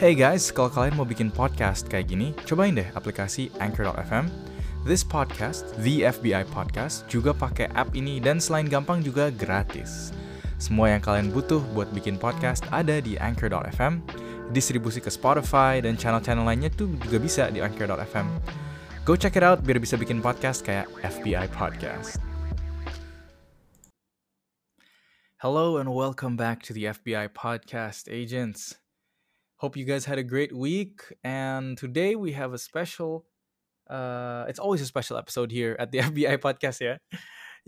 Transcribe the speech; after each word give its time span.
Hey 0.00 0.16
guys, 0.16 0.48
kalau 0.48 0.72
kalian 0.72 0.96
mau 0.96 1.04
bikin 1.04 1.28
podcast 1.28 1.84
kayak 1.84 2.08
gini, 2.08 2.32
cobain 2.48 2.72
deh 2.72 2.88
aplikasi 2.96 3.52
Anchor.fm. 3.60 4.32
This 4.88 5.04
podcast, 5.04 5.76
The 5.76 6.08
FBI 6.08 6.48
Podcast, 6.48 7.04
juga 7.04 7.36
pakai 7.36 7.68
app 7.76 7.92
ini 7.92 8.16
dan 8.16 8.40
selain 8.40 8.64
gampang 8.64 9.04
juga 9.04 9.28
gratis. 9.28 10.16
Semua 10.56 10.96
yang 10.96 11.04
kalian 11.04 11.28
butuh 11.28 11.60
buat 11.76 11.92
bikin 11.92 12.16
podcast 12.16 12.64
ada 12.72 12.96
di 13.04 13.20
Anchor.fm, 13.20 14.00
distribusi 14.56 15.04
ke 15.04 15.12
Spotify 15.12 15.84
dan 15.84 16.00
channel-channel 16.00 16.48
lainnya 16.48 16.72
tuh 16.72 16.88
juga 17.04 17.20
bisa 17.20 17.52
di 17.52 17.60
Anchor.fm. 17.60 18.24
Go 19.04 19.20
check 19.20 19.36
it 19.36 19.44
out 19.44 19.60
biar 19.60 19.76
bisa 19.76 20.00
bikin 20.00 20.24
podcast 20.24 20.64
kayak 20.64 20.88
FBI 21.04 21.44
Podcast. 21.52 22.16
Hello 25.44 25.76
and 25.76 25.92
welcome 25.92 26.40
back 26.40 26.64
to 26.64 26.72
the 26.72 26.88
FBI 26.88 27.36
Podcast, 27.36 28.08
agents. 28.08 28.80
Hope 29.60 29.76
you 29.76 29.84
guys 29.84 30.08
had 30.08 30.16
a 30.16 30.24
great 30.24 30.56
week. 30.56 31.04
And 31.20 31.76
today 31.76 32.16
we 32.16 32.32
have 32.32 32.56
a 32.56 32.58
special, 32.58 33.28
uh, 33.92 34.48
it's 34.48 34.56
always 34.56 34.80
a 34.80 34.88
special 34.88 35.20
episode 35.20 35.52
here 35.52 35.76
at 35.76 35.92
the 35.92 36.00
FBI 36.08 36.40
Podcast 36.40 36.80
ya. 36.80 36.96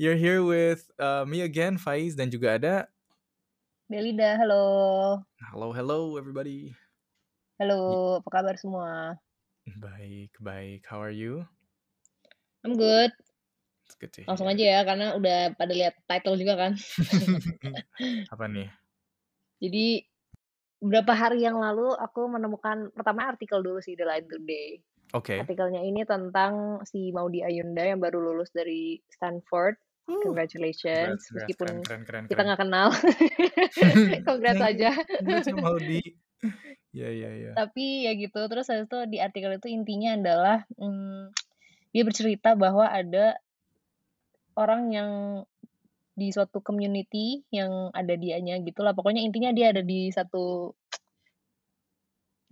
You're 0.00 0.16
here 0.16 0.40
with 0.40 0.88
uh, 0.96 1.28
me 1.28 1.44
again, 1.44 1.76
Faiz, 1.76 2.16
dan 2.16 2.32
juga 2.32 2.56
ada. 2.56 2.88
Belida, 3.92 4.40
halo. 4.40 5.20
Hello, 5.52 5.68
hello 5.76 6.16
everybody. 6.16 6.72
Halo, 7.60 8.24
apa 8.24 8.28
kabar 8.40 8.56
semua? 8.56 9.20
Baik, 9.76 10.32
baik. 10.40 10.88
How 10.88 10.96
are 10.96 11.12
you? 11.12 11.44
I'm 12.64 12.72
good. 12.72 13.12
It's 13.84 14.00
good 14.00 14.16
to 14.16 14.24
Langsung 14.24 14.48
hear. 14.48 14.56
aja 14.56 14.64
ya, 14.64 14.80
karena 14.88 15.06
udah 15.12 15.38
pada 15.60 15.76
lihat 15.76 16.00
title 16.08 16.40
juga 16.40 16.56
kan. 16.56 16.72
Apa 18.32 18.48
nih? 18.48 18.72
Jadi 19.60 20.08
beberapa 20.82 21.14
hari 21.14 21.46
yang 21.46 21.62
lalu 21.62 21.94
aku 21.94 22.26
menemukan 22.26 22.90
pertama 22.90 23.30
artikel 23.30 23.62
dulu 23.62 23.78
sih 23.78 23.94
The 23.94 24.02
Line 24.02 24.26
Today. 24.26 24.82
Oke. 25.14 25.38
Artikelnya 25.38 25.78
ini 25.86 26.02
tentang 26.02 26.82
si 26.82 27.14
Maudi 27.14 27.46
Ayunda 27.46 27.86
yang 27.86 28.02
baru 28.02 28.18
lulus 28.18 28.50
dari 28.50 28.98
Stanford. 29.06 29.78
Uh, 30.10 30.18
Congratulations, 30.26 31.22
Congrats, 31.22 31.30
meskipun 31.30 31.66
keren, 31.86 32.02
keren, 32.02 32.02
keren, 32.02 32.24
kita 32.26 32.42
nggak 32.42 32.60
kenal. 32.66 32.88
Congrats 34.28 34.62
aja. 34.66 34.90
Maudi. 35.54 36.02
Ya, 36.92 37.08
ya, 37.08 37.32
ya. 37.32 37.56
Tapi 37.56 38.04
ya 38.04 38.12
gitu, 38.12 38.36
terus 38.52 38.68
habis 38.68 38.84
itu 38.84 39.00
di 39.08 39.16
artikel 39.16 39.48
itu 39.56 39.64
intinya 39.72 40.12
adalah 40.12 40.60
hmm, 40.76 41.32
dia 41.88 42.04
bercerita 42.04 42.52
bahwa 42.52 42.84
ada 42.84 43.40
orang 44.60 44.92
yang 44.92 45.10
di 46.12 46.28
suatu 46.34 46.60
community 46.60 47.40
yang 47.52 47.88
ada 47.96 48.14
dianya 48.16 48.60
gitulah. 48.60 48.92
Pokoknya 48.92 49.22
intinya 49.24 49.50
dia 49.56 49.72
ada 49.72 49.80
di 49.84 50.12
satu 50.12 50.72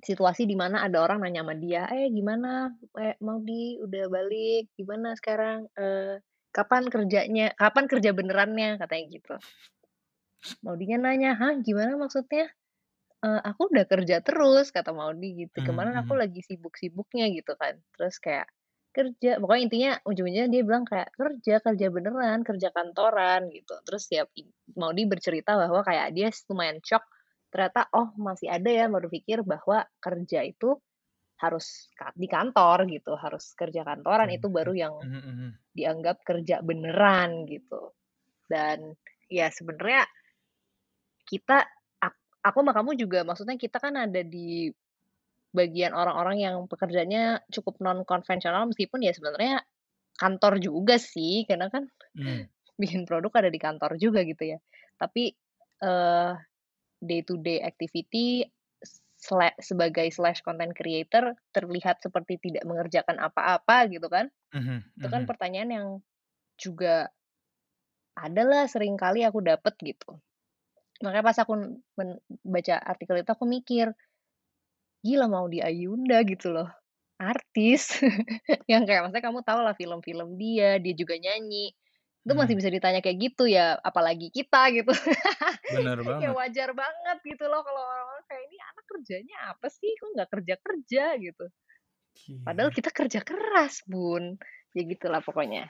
situasi 0.01 0.49
di 0.49 0.57
mana 0.57 0.81
ada 0.87 1.05
orang 1.05 1.21
nanya 1.21 1.45
sama 1.45 1.55
dia, 1.61 1.85
"Eh, 1.93 2.09
gimana? 2.09 2.73
Eh, 2.97 3.15
Maudi 3.21 3.77
udah 3.85 4.05
balik? 4.09 4.73
Gimana 4.79 5.13
sekarang? 5.21 5.69
Eh, 5.77 6.17
kapan 6.57 6.89
kerjanya? 6.89 7.53
Kapan 7.57 7.85
kerja 7.85 8.11
benerannya?" 8.17 8.81
Katanya 8.81 9.05
gitu. 9.13 9.35
Maudinya 10.65 10.99
nanya, 11.09 11.37
"Hah, 11.41 11.53
gimana 11.61 11.97
maksudnya?" 12.01 12.49
"Eh, 13.27 13.41
aku 13.51 13.73
udah 13.73 13.85
kerja 13.89 14.17
terus," 14.25 14.73
kata 14.77 14.93
Maudi 14.97 15.49
gitu. 15.49 15.59
"Kemarin 15.69 15.97
aku 16.03 16.13
mhm. 16.15 16.21
lagi 16.21 16.41
sibuk-sibuknya," 16.49 17.27
gitu 17.33 17.53
kan. 17.61 17.81
Terus 17.97 18.17
kayak, 18.25 18.49
"Kerja," 18.95 19.39
pokoknya 19.39 19.63
intinya 19.71 19.91
ujung-ujungnya 20.03 20.47
dia 20.51 20.63
bilang 20.67 20.83
kayak, 20.83 21.15
"Kerja, 21.15 21.55
kerja 21.63 21.87
beneran, 21.95 22.43
kerja 22.43 22.69
kantoran," 22.75 23.47
gitu. 23.55 23.75
Terus 23.87 24.05
ya 24.11 24.27
i 24.35 24.43
Maudi 24.75 25.07
bercerita 25.07 25.55
bahwa 25.55 25.81
kayak 25.87 26.11
dia 26.15 26.29
lumayan 26.51 26.79
syok, 26.83 27.05
ternyata, 27.55 27.87
oh 27.95 28.11
masih 28.19 28.51
ada 28.51 28.67
ya 28.71 28.87
baru 28.91 29.07
pikir 29.11 29.47
bahwa 29.47 29.87
kerja 30.03 30.43
itu 30.47 30.75
harus 31.43 31.91
di 32.17 32.29
kantor 32.31 32.87
gitu, 32.91 33.15
harus 33.19 33.53
kerja 33.59 33.83
kantoran 33.87 34.31
itu 34.35 34.49
baru 34.53 34.73
yang 34.77 34.95
Mhm, 35.03 35.17
mhm. 35.17 35.61
dianggap 35.77 36.23
kerja 36.27 36.61
beneran 36.65 37.47
gitu. 37.51 37.95
Dan 38.51 38.95
ya 39.31 39.49
sebenarnya 39.53 40.07
kita 41.29 41.67
ak 42.01 42.15
aku 42.45 42.59
sama 42.65 42.73
kamu 42.77 42.91
juga 42.97 43.21
maksudnya 43.27 43.57
kita 43.61 43.77
kan 43.83 43.95
ada 43.97 44.23
di 44.25 44.73
bagian 45.55 45.93
orang-orang 45.97 46.39
yang 46.43 46.57
pekerjaannya 46.71 47.43
cukup 47.51 47.79
non 47.83 48.07
konvensional 48.07 48.71
meskipun 48.71 49.03
ya 49.03 49.13
sebenarnya 49.17 49.65
kantor 50.19 50.61
juga 50.63 50.97
sih, 51.01 51.45
karena 51.49 51.69
kan 51.73 51.89
Mmm. 52.15 52.49
bikin 52.83 53.05
produk 53.09 53.33
ada 53.45 53.51
di 53.53 53.61
kantor 53.61 53.97
juga 54.01 54.23
gitu 54.27 54.57
ya. 54.57 54.59
Tapi, 55.01 55.33
eee, 55.83 56.33
day 57.03 57.21
to 57.27 57.37
day 57.41 57.59
activity 57.65 58.45
sla 59.21 59.53
sebagai 59.61 60.09
slash 60.13 60.41
content 60.47 60.73
creator 60.77 61.37
terlihat 61.53 62.01
seperti 62.05 62.41
tidak 62.41 62.65
mengerjakan 62.69 63.19
apa-apa 63.21 63.89
gitu 63.93 64.09
kan. 64.09 64.29
Mhm, 64.55 64.93
Itu 64.99 65.09
kan 65.13 65.25
mhm. 65.25 65.31
pertanyaan 65.31 65.71
yang 65.73 65.89
juga 66.61 67.11
ada 68.19 68.43
lah 68.51 68.65
sering 68.71 68.95
kali 69.01 69.21
aku 69.27 69.41
dapet 69.43 69.75
gitu. 69.83 70.11
Makanya 71.05 71.25
pas 71.27 71.39
aku 71.43 71.55
baca 72.45 72.77
artikel 72.93 73.17
itu 73.23 73.31
aku 73.33 73.45
mikir, 73.49 73.87
gila 75.05 75.27
Maudy 75.31 75.61
Ayunda 75.65 76.21
gitu 76.29 76.53
loh, 76.53 76.69
artis 77.21 78.01
yang 78.71 78.85
kayak 78.89 79.07
maksudnya 79.09 79.25
kamu 79.29 79.41
tahu 79.47 79.61
lah 79.65 79.75
film-film 79.77 80.37
dia, 80.41 80.77
dia 80.83 80.95
juga 80.97 81.17
nyanyi, 81.21 81.73
itu 82.27 82.33
masih 82.37 82.55
Mhm. 82.55 82.61
bisa 82.61 82.71
ditanya 82.73 83.01
kayak 83.05 83.19
gitu 83.33 83.45
ya, 83.49 83.77
apalagi 83.85 84.29
kita 84.33 84.71
gitu. 84.77 84.93
Bener 85.69 86.05
Ya 86.23 86.31
banget. 86.31 86.37
wajar 86.37 86.71
banget 86.77 87.19
gitu 87.25 87.45
loh 87.49 87.63
kalau 87.65 87.83
orang-orang 87.83 88.25
kayak, 88.29 88.45
"Ini 88.51 88.59
anak 88.61 88.85
kerjanya 88.91 89.37
apa 89.57 89.67
sih? 89.73 89.91
Kok 89.99 90.11
nggak 90.17 90.31
kerja-kerja?" 90.35 91.05
Gitu. 91.21 91.45
Padahal 92.45 92.71
kita 92.73 92.91
kerja 92.93 93.21
keras, 93.25 93.85
Bun. 93.89 94.37
Ya 94.77 94.83
gitulah 94.89 95.21
pokoknya. 95.25 95.69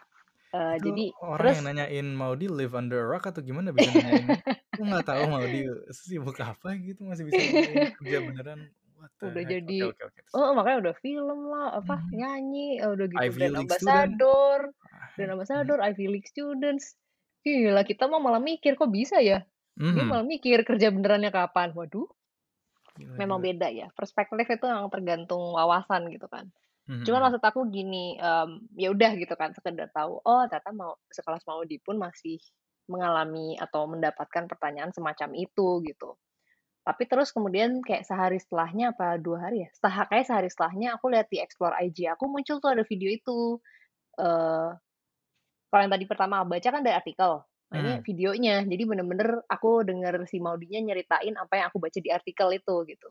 Itu 0.70 0.86
jadi 0.86 1.06
orang 1.20 1.50
terus 1.50 1.60
yang 1.60 1.64
nanyain 1.68 2.06
Maudi 2.16 2.46
live 2.48 2.72
under 2.78 2.98
a 3.04 3.06
rock 3.12 3.24
atau 3.30 3.42
gimana 3.44 3.68
bisa 3.76 3.90
nanyain 3.94 4.38
aku 4.72 4.80
nggak 4.88 5.04
tahu 5.08 5.22
Maudi 5.32 5.58
sibuk 5.92 6.36
apa 6.40 6.68
gitu 6.86 7.00
masih 7.10 7.24
bisa 7.30 7.42
kerja 7.96 8.16
beneran, 8.24 8.60
what 9.00 9.10
the 9.20 9.28
Udah 9.28 9.42
heck. 9.42 9.58
Jadi 9.60 9.80
oke 9.80 10.02
oke, 10.04 10.20
terus? 10.22 10.34
heeh, 10.34 10.50
makanya 10.56 10.78
udah 10.88 10.96
film 11.04 11.38
lah, 11.52 11.66
apa, 11.82 11.96
Mhm. 12.00 12.14
nyanyi, 12.14 12.80
udah 12.84 13.06
gitu 13.10 13.28
Ivy 13.28 13.36
brand 13.36 13.56
League 13.56 13.70
student. 13.70 14.18
ambassador 14.20 14.58
brand 15.16 15.32
Mhm. 15.36 15.36
ambassador, 15.36 15.78
Ivy 15.82 16.06
League 16.08 16.28
students. 16.30 16.96
Gila, 17.44 17.82
kita 17.88 18.04
mah 18.10 18.20
malah 18.22 18.40
mikir, 18.42 18.72
"Kok 18.80 18.90
bisa 18.92 19.18
ya?" 19.20 19.44
Dia 19.94 20.04
Mhm. 20.04 20.10
malah 20.10 20.24
mikir 20.28 20.62
kerja 20.68 20.88
benerannya 20.94 21.30
kapan. 21.34 21.72
Waduh, 21.76 22.08
Gila 22.96 23.20
memang 23.20 23.38
gila. 23.40 23.46
beda 23.46 23.68
ya, 23.70 23.86
perspektif 23.98 24.46
itu 24.48 24.64
memang 24.66 24.88
tergantung 24.92 25.42
wawasan 25.56 26.08
gitu 26.14 26.26
kan. 26.30 26.48
Mhm, 26.88 27.06
Cuman 27.06 27.20
maksud 27.32 27.42
aku 27.42 27.60
gini, 27.72 28.16
mmm, 28.20 28.76
ya 28.78 28.88
udah 28.94 29.12
gitu 29.18 29.34
kan, 29.40 29.52
sekedar 29.56 29.88
tahu, 29.92 30.20
oh 30.24 30.42
ternyata 30.48 30.70
mau 30.76 30.92
sekelas 31.10 31.44
Maudi 31.48 31.80
pun 31.82 31.96
masih 32.00 32.38
mengalami 32.92 33.56
atau 33.60 33.88
mendapatkan 33.90 34.44
pertanyaan 34.50 34.92
semacam 34.94 35.30
itu 35.38 35.68
gitu. 35.88 36.16
Tapi 36.90 37.02
terus 37.06 37.30
kemudian 37.30 37.78
kayak 37.86 38.02
sehari 38.08 38.42
setelahnya 38.42 38.90
apa 38.98 39.14
2 39.22 39.46
hari 39.50 39.62
ya, 39.66 39.70
setelah 39.70 40.10
kayak 40.10 40.26
sehari 40.26 40.48
setelahnya 40.50 40.88
aku 40.98 41.06
lihat 41.14 41.30
di 41.30 41.38
explore 41.38 41.78
IG 41.78 42.10
aku 42.10 42.26
muncul 42.26 42.58
tuh 42.58 42.70
ada 42.74 42.82
video 42.82 43.10
itu. 43.14 43.62
Eee, 44.20 44.70
kalau 45.70 45.82
yang 45.86 45.92
tadi 45.94 46.06
pertama 46.10 46.42
aku 46.42 46.48
baca 46.58 46.68
kan 46.72 46.82
dari 46.86 46.96
artikel, 46.98 47.32
nah 47.72 47.78
ini 47.82 47.92
Mmm. 47.92 48.04
videonya. 48.04 48.64
Jadi 48.66 48.82
bener-bener 48.88 49.42
aku 49.50 49.84
denger 49.86 50.14
si 50.30 50.38
Maudinya 50.42 50.80
nyeritain 50.82 51.34
apa 51.38 51.54
yang 51.60 51.66
aku 51.74 51.78
baca 51.82 51.98
di 52.02 52.10
artikel 52.12 52.48
itu 52.56 52.74
gitu. 52.90 53.08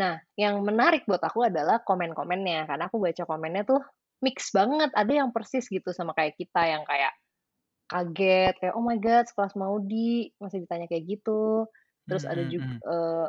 Nah, 0.00 0.20
yang 0.38 0.60
menarik 0.64 1.04
buat 1.08 1.22
aku 1.24 1.48
adalah 1.48 1.80
komen-komennya, 1.84 2.68
karena 2.70 2.84
aku 2.90 2.98
baca 3.02 3.24
komennya 3.28 3.64
tuh 3.68 3.80
mix 4.24 4.50
banget, 4.54 4.90
ada 4.96 5.12
yang 5.12 5.30
persis 5.34 5.66
gitu 5.70 5.92
sama 5.96 6.12
kayak 6.16 6.36
kita 6.40 6.62
yang 6.68 6.84
kayak 6.88 7.12
kaget, 7.90 8.54
kayak, 8.62 8.74
"Oh 8.78 8.84
my 8.84 8.98
god 9.00 9.26
sekelas 9.30 9.54
Maudi 9.58 10.32
masih 10.42 10.64
ditanya 10.66 10.86
kayak 10.90 11.04
gitu." 11.18 11.68
Terus 12.08 12.24
ada 12.28 12.42
Mhm, 12.42 12.52
jug 12.52 12.64
mhm. 12.64 12.82
eee, 12.86 13.26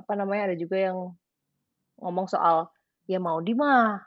apa 0.00 0.12
namanya, 0.18 0.52
ada 0.52 0.56
juga 0.58 0.76
yang 0.80 0.98
ngomong 2.02 2.28
soal, 2.30 2.70
"Ya 3.10 3.18
Maudi 3.22 3.54
mah 3.58 4.02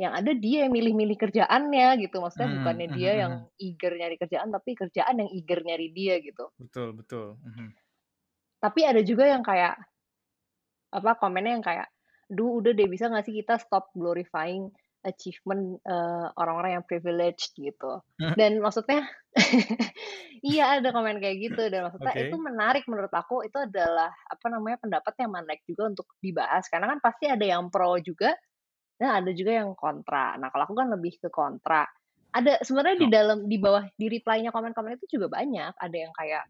yang 0.00 0.12
ada 0.16 0.32
dia 0.36 0.66
yang 0.68 0.74
milih-milih 0.76 1.18
kerjaannya," 1.20 1.88
gitu. 2.08 2.18
Maksudnya 2.24 2.48
Mmm, 2.48 2.52
bukannya 2.52 2.88
mhm, 2.88 2.94
dia 2.94 3.12
yang 3.28 3.34
mhm. 3.34 3.50
eager 3.60 3.92
nyari 3.96 4.16
kerjaan, 4.20 4.50
tapi 4.54 4.72
kerjaan 4.78 5.16
yang 5.24 5.30
eager 5.34 5.60
nyari 5.66 5.88
dia 5.94 6.18
gitu. 6.24 6.50
Betul 6.58 6.92
betul, 6.98 7.38
mhm. 7.42 7.74
Tapi 8.62 8.84
ada 8.84 9.00
juga 9.00 9.24
yang 9.24 9.40
kayak 9.40 9.80
apa, 10.92 11.14
komennya 11.22 11.52
yang 11.58 11.64
kayak, 11.66 11.88
"Duh 12.26 12.58
udah 12.58 12.74
deh 12.74 12.88
bisa 12.90 13.06
nggak 13.10 13.24
sih 13.26 13.34
kita 13.42 13.58
stop 13.62 13.94
glorifying 13.94 14.74
achievement, 15.06 15.80
eee, 15.84 16.26
orang-orang 16.38 16.80
yang 16.80 16.84
privileged," 16.86 17.52
gitu. 17.58 18.02
Dan 18.36 18.62
maksudnya 18.62 19.08
iya 20.46 20.78
ada 20.78 20.90
komen 20.94 21.18
kayak 21.22 21.36
gitu 21.50 21.62
dan 21.72 21.86
maksudnya 21.90 22.14
itu 22.18 22.34
Oke. 22.34 22.40
menarik 22.40 22.84
menurut 22.90 23.12
aku, 23.12 23.42
itu 23.46 23.58
adalah 23.58 24.10
apa 24.30 24.46
namanya, 24.52 24.78
pendapat 24.82 25.14
yang 25.20 25.30
menarik 25.34 25.62
juga 25.68 25.90
untuk 25.92 26.06
dibahas 26.22 26.64
karena 26.70 26.86
kan 26.96 26.98
pasti 27.02 27.26
ada 27.30 27.44
yang 27.44 27.68
pro 27.72 27.98
juga 28.02 28.34
dan 29.00 29.24
ada 29.24 29.30
juga 29.32 29.52
yang 29.64 29.72
kontra. 29.78 30.36
Nah 30.40 30.48
kalau 30.52 30.64
aku 30.68 30.76
kan 30.78 30.88
lebih 30.92 31.16
ke 31.20 31.28
kontra. 31.32 31.84
Ada 32.30 32.62
sebenarnya 32.62 32.98
di 33.00 33.08
dalam 33.10 33.38
di 33.50 33.58
bawah 33.58 33.84
di 33.98 34.06
reply-nya 34.06 34.54
komen-komen 34.54 34.98
itu 35.00 35.18
juga 35.18 35.26
banyak, 35.40 35.72
ada 35.74 35.96
yang 35.96 36.12
kayak 36.14 36.44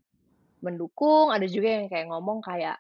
mendukung, 0.65 1.33
ada 1.33 1.47
juga 1.49 1.69
yang 1.81 1.87
kayak 1.93 2.07
ngomong 2.13 2.41
kayak 2.45 2.77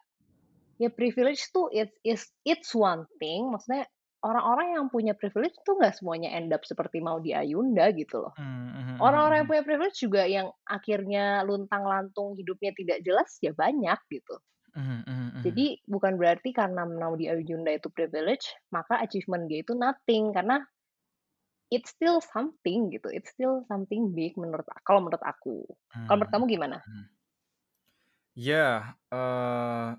ya 0.81 0.88
privilege 0.93 1.44
tuh 1.52 1.69
it's 1.72 1.93
it's 2.05 2.25
it's 2.44 2.70
one 2.76 3.05
thing, 3.20 3.52
maksudnya 3.52 3.84
orang-orang 4.28 4.69
yang 4.76 4.87
punya 4.93 5.12
privilege 5.17 5.56
tuh 5.67 5.75
nggak 5.81 5.96
semuanya 5.99 6.31
end 6.38 6.50
up 6.56 6.62
seperti 6.67 6.99
Maudy 7.00 7.32
Ayunda 7.37 7.90
gitu 7.96 8.17
loh. 8.28 8.34
Mhm 8.38 8.99
Orang-orang 9.00 9.44
yang 9.44 9.50
punya 9.50 9.64
privilege 9.67 9.99
juga 10.00 10.22
yang 10.28 10.49
akhirnya 10.69 11.43
luntang-lantung 11.49 12.37
hidupnya 12.40 12.72
tidak 12.76 12.99
jelas 13.06 13.31
ya 13.40 13.52
banyak 13.56 13.99
gitu. 14.12 14.37
Mhm 14.76 15.05
mhm 15.06 15.28
mhm. 15.34 15.40
Jadi 15.44 15.67
bukan 15.88 16.14
berarti 16.20 16.50
karena 16.52 16.82
Maudy 16.88 17.26
Ayunda 17.32 17.72
itu 17.72 17.88
privilege, 17.93 18.46
maka 18.72 19.00
achievement 19.05 19.49
dia 19.49 19.61
itu 19.64 19.72
nothing, 19.76 20.32
karena 20.37 20.56
it's 21.70 21.90
still 21.90 22.20
something 22.20 22.90
gitu, 22.94 23.08
it's 23.11 23.31
still 23.34 23.67
something 23.70 24.14
big 24.14 24.34
menurut 24.38 24.67
kalau 24.87 25.00
menurut 25.02 25.22
aku. 25.26 25.67
Kalau 26.06 26.17
menurut 26.22 26.32
kamu 26.34 26.44
gimana? 26.50 26.78
mhm. 26.87 27.11
Yeah, 28.34 28.94
uh 29.12 29.96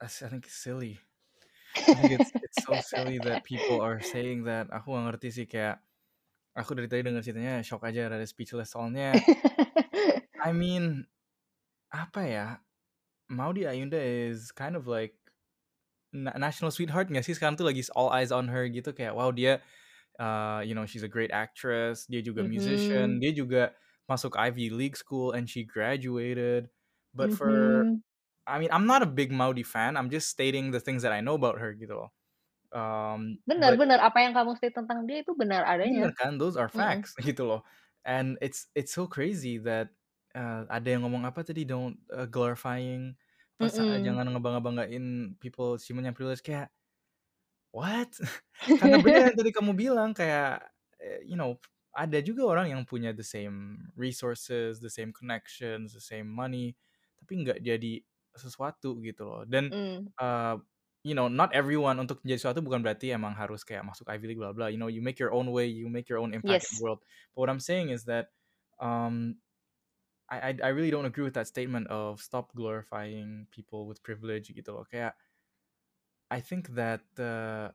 I 0.00 0.06
think 0.06 0.46
it's 0.46 0.54
silly. 0.56 1.00
I 1.90 1.96
think 1.98 2.12
it's 2.14 2.32
it's 2.42 2.62
so 2.62 2.78
silly 2.90 3.18
that 3.26 3.42
people 3.44 3.80
are 3.82 4.00
saying 4.02 4.44
that. 4.46 4.70
Aku 4.70 4.92
nggak 4.94 5.04
ngerti 5.16 5.28
sih 5.32 5.46
kayak 5.50 5.82
aku 6.56 6.74
dari 6.78 6.88
tadi 6.90 7.02
denger 7.06 7.22
ceritanya 7.24 7.62
shock 7.66 7.82
aja, 7.86 8.10
rada 8.10 8.26
speechless. 8.28 8.74
Soalnya 8.74 9.24
I 10.40 10.52
mean, 10.52 11.06
apa 11.92 12.20
ya, 12.26 12.46
Maudy 13.30 13.64
Ayunda 13.68 13.98
is 14.00 14.52
kind 14.52 14.76
of 14.76 14.86
like 14.86 15.16
na 16.12 16.34
national 16.38 16.70
sweetheart 16.74 17.08
nggak 17.10 17.22
sih? 17.26 17.34
Sekarang 17.36 17.54
tuh 17.58 17.66
lagi 17.68 17.82
all 17.94 18.10
eyes 18.10 18.34
on 18.34 18.50
her 18.50 18.66
gitu 18.66 18.90
kayak 18.94 19.14
wow 19.14 19.30
dia, 19.30 19.62
uh, 20.20 20.60
you 20.64 20.74
know, 20.74 20.86
she's 20.86 21.04
a 21.06 21.10
great 21.10 21.30
actress, 21.34 22.06
dia 22.10 22.22
juga 22.24 22.42
musician, 22.46 23.18
Mhm. 23.18 23.20
dia 23.22 23.32
juga 23.34 23.62
masuk 24.10 24.34
Ivy 24.38 24.70
League 24.74 24.98
school 24.98 25.32
and 25.34 25.46
she 25.50 25.62
graduated. 25.66 26.70
But 27.14 27.30
for 27.34 27.86
Mhm. 27.86 28.02
I 28.50 28.58
mean, 28.60 28.70
I'm 28.72 28.86
not 28.86 29.02
a 29.02 29.06
big 29.10 29.32
Maudy 29.32 29.62
fan, 29.64 29.96
I'm 29.96 30.10
just 30.10 30.28
stating 30.30 30.70
the 30.72 30.80
things 30.80 31.02
that 31.02 31.12
I 31.12 31.20
know 31.22 31.34
about 31.38 31.58
her 31.62 31.74
gitu 31.74 31.94
loh. 32.06 32.10
Um, 32.74 33.40
Bener 33.48 33.72
but 33.72 33.80
bener, 33.80 33.98
apa 34.08 34.18
yang 34.24 34.32
kamu 34.36 34.52
state 34.58 34.76
tentang 34.78 35.04
dia 35.08 35.18
itu 35.24 35.32
benar 35.40 35.62
adanya. 35.72 36.06
kan, 36.18 36.38
those 36.38 36.56
are 36.56 36.68
Mhm. 36.76 37.08
facts 37.08 37.14
gitu 37.20 37.46
loh. 37.48 37.62
And 38.04 38.38
it's 38.40 38.68
it's 38.76 38.92
so 38.92 39.06
crazy 39.08 39.58
that, 39.64 39.92
eee, 40.36 40.64
ada 40.68 40.88
yang 40.88 41.04
ngomong 41.08 41.24
apa 41.28 41.44
tadi, 41.44 41.64
don't, 41.68 42.00
eee, 42.12 42.28
glorifying 42.28 43.16
apa 43.60 43.68
sa 43.68 43.84
Mhm. 43.90 44.00
jangan 44.00 44.32
ngebangga-banggain 44.32 45.36
people 45.40 45.76
achievement 45.76 46.08
yang 46.08 46.16
privilege, 46.16 46.40
kayak 46.44 46.72
what? 47.72 48.10
Karena 48.78 48.96
bener 49.00 49.30
yang 49.32 49.36
tadi 49.38 49.50
kamu 49.54 49.72
bilang 49.78 50.10
kayak, 50.16 50.70
eee, 51.00 51.22
you 51.26 51.36
know, 51.38 51.58
ada 51.94 52.18
juga 52.22 52.46
orang 52.46 52.70
yang 52.72 52.82
punya 52.86 53.10
the 53.14 53.26
same 53.26 53.90
resources, 53.98 54.78
the 54.80 54.90
same 54.92 55.10
connections, 55.14 55.92
the 55.94 56.02
same 56.02 56.28
money, 56.30 56.78
tapi 57.18 57.42
nggak 57.46 57.60
jadi 57.66 58.02
sesuatu 58.36 58.98
gitu 59.02 59.22
loh. 59.26 59.42
Dan, 59.48 59.70
Mmm. 59.70 60.10
eee, 60.20 60.56
you 61.06 61.14
know, 61.16 61.28
not 61.32 61.50
everyone 61.56 61.96
untuk 62.02 62.20
menjadi 62.26 62.40
sesuatu 62.50 62.60
bukan 62.64 62.84
berarti 62.84 63.10
emang 63.14 63.32
harus 63.38 63.64
kayak 63.64 63.82
masuk 63.88 64.06
Ivy 64.12 64.34
League 64.34 64.42
bla 64.42 64.52
bla, 64.52 64.68
you 64.68 64.76
know, 64.80 64.90
you 64.92 65.00
make 65.02 65.16
your 65.22 65.32
own 65.34 65.48
way, 65.54 65.66
you 65.70 65.88
make 65.88 66.06
your 66.12 66.20
own 66.20 66.34
impact 66.36 66.68
in 66.68 66.76
the 66.76 66.82
world. 66.82 67.00
But 67.34 67.40
what 67.46 67.50
I'm 67.52 67.62
saying 67.62 67.90
is 67.94 68.04
that, 68.10 68.32
um, 68.82 69.40
I 70.30 70.52
I 70.56 70.70
I 70.70 70.70
really 70.76 70.90
don't 70.94 71.06
agree 71.08 71.24
with 71.26 71.34
that 71.38 71.48
statement 71.50 71.88
of 71.92 72.20
stop 72.22 72.52
glorifying 72.56 73.48
people 73.52 73.86
with 73.90 74.02
privilege 74.06 74.50
gitu 74.54 74.70
loh. 74.74 74.86
Kayak 74.88 75.16
I 76.30 76.40
think 76.40 76.68
that, 76.70 77.02
uh, 77.18 77.72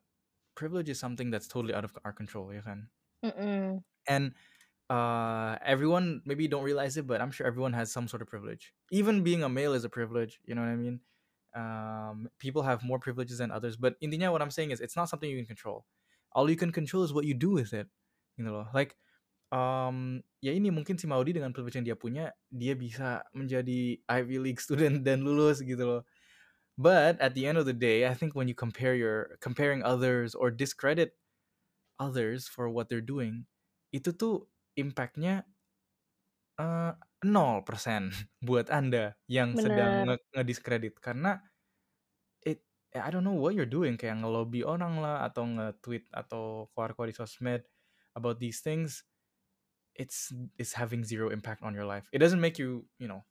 privilege 0.56 0.90
is 0.90 1.00
something 1.00 1.30
that's 1.32 1.48
totally 1.48 1.74
out 1.74 1.86
of 1.86 1.98
our 2.06 2.14
control, 2.14 2.54
ya 2.54 2.62
kan? 2.64 2.90
Mhm. 3.24 3.86
And, 4.08 4.34
uh, 4.90 5.58
everyone 5.66 6.22
maybe 6.26 6.48
don't 6.48 6.64
realize 6.64 6.98
it, 6.98 7.08
but 7.08 7.22
I'm 7.22 7.32
sure 7.32 7.48
everyone 7.48 7.74
has 7.74 7.92
some 7.92 8.08
sort 8.08 8.22
of 8.22 8.28
privilege. 8.28 8.74
Even 8.92 9.24
being 9.24 9.44
a 9.44 9.50
male 9.50 9.74
is 9.74 9.84
a 9.84 9.90
privilege, 9.90 10.40
you 10.46 10.56
know 10.56 10.62
what 10.62 10.70
I 10.70 10.76
mean? 10.76 11.00
Um, 11.56 12.30
people 12.38 12.64
have 12.64 12.84
more 12.84 13.00
privileges 13.00 13.40
than 13.40 13.52
others, 13.52 13.78
but 13.78 13.96
in 14.02 14.10
the 14.10 14.22
end 14.22 14.32
what 14.32 14.42
I'm 14.42 14.52
saying 14.52 14.72
is 14.72 14.82
it's 14.82 14.96
not 14.96 15.10
something 15.10 15.30
you 15.30 15.38
can 15.38 15.46
control. 15.46 15.86
All 16.34 16.50
you 16.50 16.58
can 16.58 16.72
control 16.72 17.04
is 17.04 17.14
what 17.14 17.26
you 17.26 17.34
do 17.34 17.52
with 17.52 17.74
it, 17.74 17.88
you 18.38 18.44
know 18.44 18.68
Like, 18.74 18.96
um, 19.52 20.22
ya 20.44 20.52
ini 20.52 20.68
mungkin 20.70 21.00
si 21.00 21.08
Maudy 21.08 21.32
dengan 21.32 21.56
privilege 21.56 21.80
yang 21.80 21.88
dia 21.88 21.96
punya, 21.96 22.26
dia 22.52 22.76
bisa 22.76 23.24
menjadi 23.32 23.98
Ivy 24.06 24.38
League 24.38 24.62
student 24.62 25.02
dan 25.08 25.24
lulus 25.24 25.64
gitu 25.64 25.82
loh. 25.82 26.04
But 26.76 27.16
at 27.24 27.40
the 27.40 27.48
end 27.48 27.56
of 27.56 27.64
the 27.64 27.74
day, 27.74 28.04
I 28.04 28.12
think 28.12 28.36
when 28.36 28.52
you 28.52 28.56
compare 28.56 29.00
your 29.00 29.40
comparing 29.40 29.80
others 29.80 30.36
or 30.36 30.52
discredit 30.52 31.16
others 31.96 32.52
for 32.52 32.68
what 32.68 32.92
they're 32.92 33.00
doing, 33.00 33.48
itu 33.96 34.12
tuh 34.12 34.52
impact-nya 34.80 35.46
eee, 36.60 36.92
0% 37.28 38.12
buat 38.48 38.68
Anda 38.72 39.16
yang 39.28 39.60
sedang 39.60 39.92
Bener. 39.94 40.08
nge 40.08 40.16
nge-diskredit. 40.36 40.96
Karena 41.04 41.40
it 42.44 42.64
I 42.96 43.12
don't 43.12 43.24
know 43.28 43.36
what 43.38 43.56
you're 43.56 43.70
doing, 43.70 43.98
kayak 44.00 44.24
nge-lobby 44.24 44.64
orang 44.64 45.00
lah, 45.04 45.28
atau 45.28 45.44
nge-tweet, 45.48 46.08
atau 46.16 46.72
keluar-keluar 46.76 47.12
di 47.12 47.16
sosmed 47.18 47.64
about 48.16 48.40
these 48.40 48.64
things, 48.64 49.04
it's 49.98 50.32
it's 50.60 50.76
having 50.78 51.04
zero 51.06 51.30
impact 51.32 51.64
on 51.64 51.74
your 51.76 51.86
life. 51.88 52.08
It 52.14 52.20
doesn't 52.24 52.42
make 52.42 52.60
you, 52.60 52.88
you 53.00 53.08
know, 53.10 53.24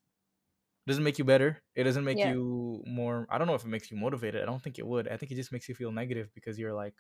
doesn't 0.89 1.05
make 1.05 1.19
you 1.21 1.27
better, 1.27 1.61
it 1.77 1.85
doesn't 1.85 2.05
make 2.07 2.23
Yeah. 2.23 2.29
you 2.29 2.83
more 2.89 3.27
I 3.31 3.39
don't 3.39 3.47
know 3.49 3.57
if 3.59 3.65
it 3.67 3.73
makes 3.73 3.91
you 3.93 3.99
motivated, 3.99 4.43
I 4.43 4.47
don't 4.49 4.63
think 4.63 4.79
it 4.81 4.87
would. 4.89 5.09
I 5.09 5.17
think 5.19 5.33
it 5.33 5.37
just 5.41 5.53
makes 5.53 5.69
you 5.69 5.75
feel 5.77 5.93
negative 5.93 6.31
because 6.35 6.59
you're 6.61 6.75
like, 6.77 6.97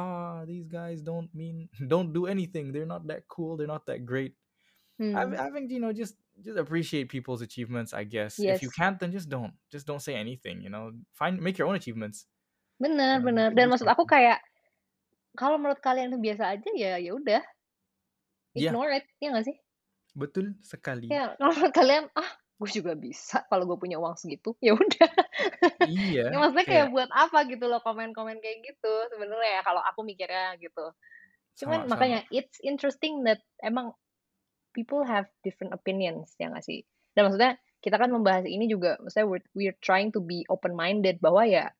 "Ah, 0.00 0.48
these 0.48 0.64
guys 0.64 1.04
don't 1.04 1.28
mean 1.36 1.68
don't 1.92 2.12
do 2.16 2.24
anything, 2.26 2.72
they're 2.72 2.88
not 2.88 3.04
that 3.12 3.28
cool, 3.28 3.56
they're 3.60 3.68
not 3.70 3.84
that 3.92 4.08
great." 4.08 4.34
I 5.12 5.26
Hmm. 5.26 5.34
I 5.36 5.50
think, 5.50 5.70
you 5.70 5.80
know, 5.80 5.92
just 5.92 6.16
just 6.40 6.58
appreciate 6.58 7.08
people's 7.10 7.42
achievements, 7.42 7.92
I 7.92 8.04
guess. 8.04 8.46
If 8.46 8.62
you 8.62 8.70
can't, 8.70 8.98
then 9.00 9.12
just 9.12 9.28
don't. 9.28 9.54
Just 9.70 9.86
don't 9.86 10.00
say 10.00 10.14
anything, 10.14 10.62
you 10.62 10.70
know? 10.70 10.92
Find 11.12 11.40
make 11.40 11.58
your 11.58 11.68
own 11.68 11.76
achievements. 11.76 12.26
Bener 12.80 13.20
Um, 13.20 13.24
bener, 13.26 13.48
dan 13.52 13.68
maksud 13.68 13.86
aku 13.92 14.08
kayak, 14.08 14.40
kalau 15.36 15.56
menurut 15.60 15.80
kalian 15.84 16.10
itu 16.14 16.18
biasa 16.20 16.44
aja, 16.54 16.70
ya 16.76 16.92
ya 16.98 17.12
udah. 17.18 17.42
Ignore 18.54 18.92
it, 18.98 19.04
iya 19.22 19.28
nggak 19.34 19.46
sih? 19.48 19.56
Betul 20.14 20.58
sekali. 20.62 21.06
Ya, 21.10 21.22
kalau 21.38 21.52
menurut 21.54 21.74
kalian, 21.74 22.04
"Ah, 22.14 22.30
gue 22.60 22.70
juga 22.70 22.92
bisa 22.94 23.42
kalau 23.50 23.64
gue 23.70 23.78
punya 23.80 23.96
uang 24.02 24.16
segitu." 24.20 24.52
Ya 24.66 24.76
udah. 24.76 25.10
Iya, 25.80 26.28
Ya 26.30 26.36
maksudnya 26.38 26.66
kayak 26.68 26.86
kayak 26.86 26.92
buat 26.94 27.10
apa 27.10 27.38
gitu 27.50 27.64
loh 27.66 27.80
komen-komen 27.82 28.38
kayak 28.38 28.58
gitu 28.62 28.92
sebenarnya 29.10 29.60
ya 29.60 29.62
kalau 29.66 29.82
aku 29.82 30.00
mikirnya 30.06 30.54
gitu. 30.62 30.92
Cuman 31.60 31.86
Sama-sama. 31.86 31.88
makanya 31.90 32.24
it's 32.32 32.58
interesting 32.64 33.24
that 33.28 33.42
emang 33.64 33.92
people 34.76 35.02
have 35.06 35.28
different 35.46 35.74
opinions, 35.74 36.34
ya 36.40 36.50
nggak 36.52 36.64
sih? 36.66 36.84
Dan 37.16 37.30
maksudnya 37.30 37.58
kita 37.84 37.96
kan 38.00 38.10
membahas 38.12 38.44
ini 38.48 38.66
juga 38.70 38.96
maksudnya 39.02 39.26
we're 39.28 39.46
we're 39.56 39.78
trying 39.84 40.10
to 40.14 40.20
be 40.22 40.44
open 40.52 40.74
minded 40.76 41.18
bahwa 41.22 41.44
ya 41.48 41.72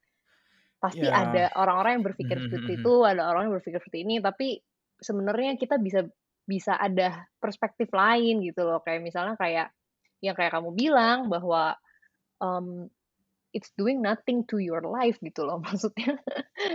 pasti 0.80 1.06
Iya. 1.06 1.12
ada 1.12 1.52
orang-orang 1.56 2.00
yang 2.00 2.04
berpikir 2.06 2.36
Mhm 2.36 2.46
mhm 2.54 2.64
seperti 2.64 2.80
mhm. 2.80 2.80
itu, 2.80 3.04
ada 3.04 3.28
orang 3.28 3.48
yang 3.50 3.54
berpikir 3.60 3.80
seperti 3.84 4.00
ini, 4.06 4.16
tapi 4.24 4.60
sebenarnya 5.00 5.56
kita 5.60 5.76
bisa 5.80 6.08
bisa 6.48 6.74
ada 6.80 7.28
perspektif 7.38 7.92
lain 7.92 8.40
gitu 8.44 8.64
loh. 8.64 8.80
Kayak 8.84 9.04
misalnya 9.04 9.36
kayak 9.38 9.68
yang 10.24 10.36
kayak 10.38 10.52
kamu 10.56 10.70
bilang 10.76 11.28
bahwa, 11.32 11.76
mmm, 12.42 12.88
it's 13.50 13.74
doing 13.74 13.98
nothing 13.98 14.46
to 14.46 14.62
your 14.62 14.82
life 14.86 15.18
gitu 15.22 15.42
loh. 15.42 15.58
Maksudnya 15.66 16.18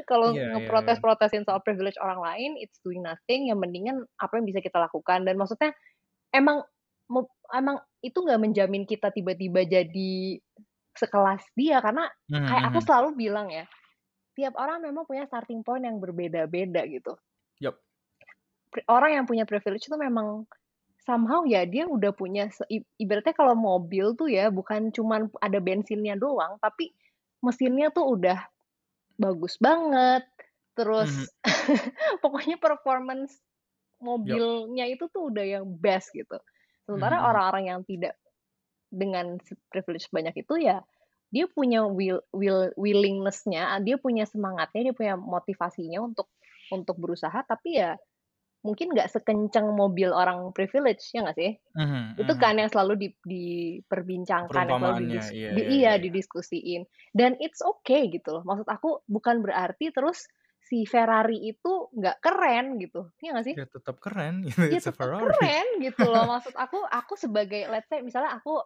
kalau 0.09 0.35
Iya 0.35 0.43
iya 0.59 0.71
iya. 0.83 1.05
ngeprotes-protesin 1.17 1.47
soal 1.47 1.61
privilege 1.63 1.95
orang 2.03 2.19
lain, 2.19 2.51
it's 2.59 2.79
doing 2.83 3.01
nothing, 3.05 3.47
yang 3.51 3.59
mendingan 3.61 4.03
apa 4.19 4.39
yang 4.39 4.45
bisa 4.47 4.59
kita 4.63 4.77
lakukan. 4.81 5.23
Dan 5.27 5.39
maksudnya 5.39 5.71
emang 6.35 6.63
emang 7.53 7.77
itu 8.01 8.17
nggak 8.17 8.41
menjamin 8.41 8.83
kita 8.89 9.09
tiba-tiba 9.13 9.63
jadi 9.67 10.39
sekelas 10.97 11.43
dia, 11.57 11.79
karena 11.83 12.07
Mhm 12.29 12.45
kayak 12.49 12.63
aku 12.73 12.79
mhm. 12.81 12.85
selalu 12.85 13.09
bilang 13.19 13.47
ya, 13.51 13.65
tiap 14.37 14.55
orang 14.59 14.83
memang 14.83 15.05
punya 15.07 15.25
starting 15.29 15.61
point 15.63 15.83
yang 15.85 15.97
berbeda-beda 16.01 16.83
gitu. 16.89 17.15
Pri 18.71 18.81
orang 18.91 19.11
yang 19.21 19.25
punya 19.29 19.45
privilege 19.47 19.87
itu 19.87 19.97
memang 19.97 20.43
somehow 21.05 21.45
ya 21.45 21.63
dia 21.69 21.85
udah 21.85 22.11
punya 22.11 22.49
ibaratnya 22.97 23.37
kalau 23.37 23.53
mobil 23.53 24.17
tuh 24.17 24.27
ya 24.27 24.49
bukan 24.49 24.89
cuman 24.89 25.29
ada 25.39 25.61
bensinnya 25.61 26.17
doang, 26.17 26.57
tapi 26.57 26.91
mesinnya 27.45 27.93
tuh 27.93 28.17
udah 28.17 28.41
bagus 29.15 29.55
banget, 29.61 30.25
terus 30.73 31.29
pokoknya 32.25 32.57
performance 32.57 33.37
mobilnya 34.01 34.89
itu 34.89 35.07
tuh 35.13 35.31
udah 35.31 35.45
yang 35.45 35.65
best 35.77 36.11
gitu. 36.11 36.35
Sementara 36.83 37.21
mhm. 37.21 37.25
orang-orang 37.29 37.63
yang 37.69 37.81
tidak 37.85 38.17
dengan 38.89 39.37
privilege 39.69 40.09
sebanyak 40.09 40.41
itu 40.41 40.57
ya, 40.57 40.81
dia 41.29 41.45
punya 41.45 41.85
will 41.85 42.25
will 42.33 42.73
willingness-nya, 42.75 43.77
dia 43.85 44.01
punya 44.01 44.25
semangatnya, 44.25 44.91
dia 44.91 44.95
punya 44.97 45.15
motivasinya 45.15 46.01
untuk 46.01 46.27
untuk 46.73 46.97
berusaha, 46.97 47.45
tapi 47.45 47.77
ya 47.77 47.93
mungkin 48.65 48.91
nggak 48.97 49.13
sekencang 49.13 49.67
mobil 49.77 50.09
orang 50.09 50.49
privilege, 50.57 51.13
ya 51.13 51.21
nggak 51.23 51.37
sih? 51.37 51.51
Mhm 51.77 52.17
Itu 52.17 52.33
kan 52.41 52.57
mhm. 52.57 52.59
yang 52.65 52.69
selalu 52.73 52.93
dip 52.97 53.15
diperbincangkan, 53.23 54.65
yang 54.71 54.79
selalu 54.81 55.05
Perumpamaannya, 55.05 55.21
didis 55.21 55.27
iya 55.29 55.49
di 55.53 55.61
iya 55.61 55.69
iya 55.69 55.69
iya, 55.69 55.91
iya. 55.93 55.93
didiskusiin. 56.01 56.81
Dan 57.13 57.37
it's 57.37 57.61
okay 57.61 58.09
gitu 58.09 58.41
loh. 58.41 58.43
Maksud 58.43 58.67
aku 58.67 59.05
bukan 59.05 59.45
berarti 59.45 59.93
terus 59.93 60.25
si 60.65 60.81
Ferrari 60.89 61.45
itu 61.45 61.73
nggak 61.93 62.17
keren 62.25 62.81
gitu, 62.81 63.13
iya 63.21 63.29
nggak 63.37 63.45
sih? 63.45 63.53
Ya 63.53 63.67
tetap 63.69 64.01
keren, 64.01 64.41
Ya 64.73 64.81
Ferrari. 64.81 65.21
keren 65.29 65.67
gitu 65.85 66.03
loh. 66.09 66.25
Maksud 66.33 66.57
aku, 66.57 66.81
aku 66.89 67.13
sebagai 67.13 67.69
let's 67.69 67.85
say 67.85 68.01
misalnya 68.01 68.33
aku 68.33 68.57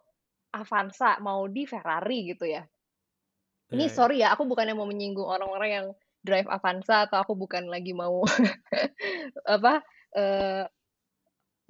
Avanza, 0.50 1.20
Maudy 1.22 1.68
Ferrari 1.68 2.32
gitu 2.32 2.48
ya. 2.48 2.64
Ini 3.70 3.86
Iya 3.86 3.86
iya. 3.86 3.94
sorry 3.94 4.16
ya, 4.24 4.34
aku 4.34 4.48
bukannya 4.50 4.74
mau 4.74 4.88
menyinggung 4.88 5.28
orang-orang 5.28 5.70
yang 5.70 5.86
drive 6.20 6.48
Avanza 6.48 7.08
atau 7.08 7.18
aku 7.20 7.32
bukan 7.36 7.68
lagi 7.68 7.96
mau 7.96 8.20
apa, 9.56 9.80
eee, 10.16 10.64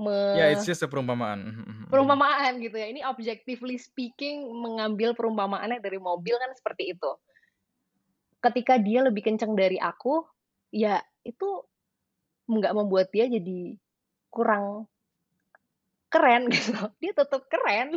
me 0.00 0.16
Ya, 0.38 0.46
it's 0.54 0.66
just 0.66 0.82
a 0.82 0.88
perumpamaan, 0.90 1.38
mhm 1.44 1.62
mhm 1.62 1.74
mhm. 1.86 1.86
perumpamaan 1.90 2.52
gitu 2.62 2.76
ya. 2.78 2.86
Ini 2.90 3.04
objectively 3.06 3.76
speaking 3.76 4.48
mengambil 4.48 5.14
perumpamaannya 5.14 5.82
dari 5.82 5.98
mobil 6.00 6.34
kan 6.38 6.50
seperti 6.56 6.96
itu. 6.96 7.10
Ketika 8.40 8.80
dia 8.80 9.04
lebih 9.04 9.20
kenceng 9.20 9.52
dari 9.52 9.76
aku, 9.76 10.24
ya 10.72 11.02
itu 11.22 11.66
nggak 12.48 12.72
membuat 12.74 13.12
dia 13.12 13.28
jadi 13.28 13.76
kurang 14.32 14.88
keren 16.12 16.50
gitu. 16.54 16.74
Dia 17.02 17.12
tetep 17.16 17.42
keren. 17.50 17.88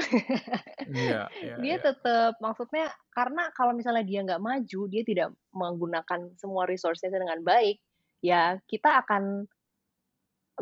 Iya 0.89 1.19
iya 1.43 1.57
Dia 1.59 1.75
iya. 1.75 1.83
tetep 1.83 2.37
maksudnya 2.41 2.91
karena 3.13 3.49
kalau 3.57 3.73
misalnya 3.77 4.03
dia 4.05 4.19
nggak 4.25 4.41
maju, 4.43 4.81
dia 4.89 5.03
tidak 5.05 5.29
menggunakan 5.53 6.33
semua 6.37 6.65
resource-nya 6.69 7.13
dengan 7.13 7.39
baik, 7.45 7.77
ya 8.25 8.57
kita 8.69 9.03
akan 9.05 9.45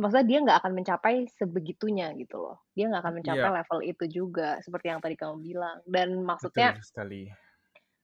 maksudnya 0.01 0.27
dia 0.29 0.39
nggak 0.46 0.58
akan 0.63 0.74
mencapai 0.77 1.15
sebegitunya 1.38 2.08
gitu 2.22 2.36
loh. 2.43 2.58
Dia 2.75 2.88
nggak 2.89 3.01
akan 3.03 3.15
mencapai 3.20 3.48
Iya. 3.48 3.60
level 3.60 3.79
itu 3.91 4.03
juga, 4.17 4.50
seperti 4.63 4.86
yang 4.91 5.01
tadi 5.03 5.15
kamu 5.20 5.36
bilang. 5.43 5.77
Dan 5.88 6.24
maksudnya 6.24 6.67
Betul 6.67 6.81
sekali. 6.84 7.31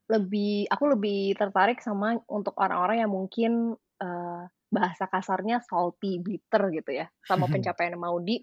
lebih 0.08 0.72
aku 0.72 0.84
lebih 0.96 1.36
tertarik 1.36 1.84
sama 1.84 2.16
untuk 2.32 2.56
orang-orang 2.56 3.04
yang 3.04 3.12
mungkin, 3.12 3.76
eee, 4.00 4.42
bahasa 4.72 5.08
kasarnya 5.08 5.60
salty, 5.64 6.20
bitter 6.24 6.72
gitu 6.76 6.92
ya, 7.04 7.08
sama 7.28 7.48
pencapaiannya 7.52 8.00
Maudy, 8.00 8.40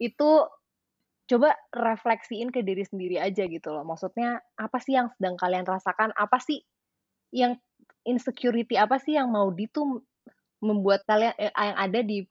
itu 0.00 0.30
coba 1.28 1.52
refleksiin 1.76 2.48
ke 2.54 2.64
diri 2.64 2.84
sendiri 2.86 3.20
aja 3.20 3.44
gitu 3.44 3.68
loh. 3.72 3.84
Maksudnya 3.84 4.40
apa 4.56 4.78
sih 4.80 4.96
yang 4.96 5.12
sedang 5.16 5.36
kalian 5.36 5.66
rasakan? 5.68 6.10
Apa 6.16 6.40
sih 6.40 6.64
yang 7.34 7.58
insecurity 8.08 8.76
apa 8.80 8.96
sih 9.02 9.16
yang 9.18 9.28
Maudy 9.32 9.68
tuh 9.70 10.04
membuat 10.64 11.04
kalian 11.08 11.34
eee, 11.38 11.52
yang 11.52 11.78
ada 11.78 12.00
di 12.04 12.24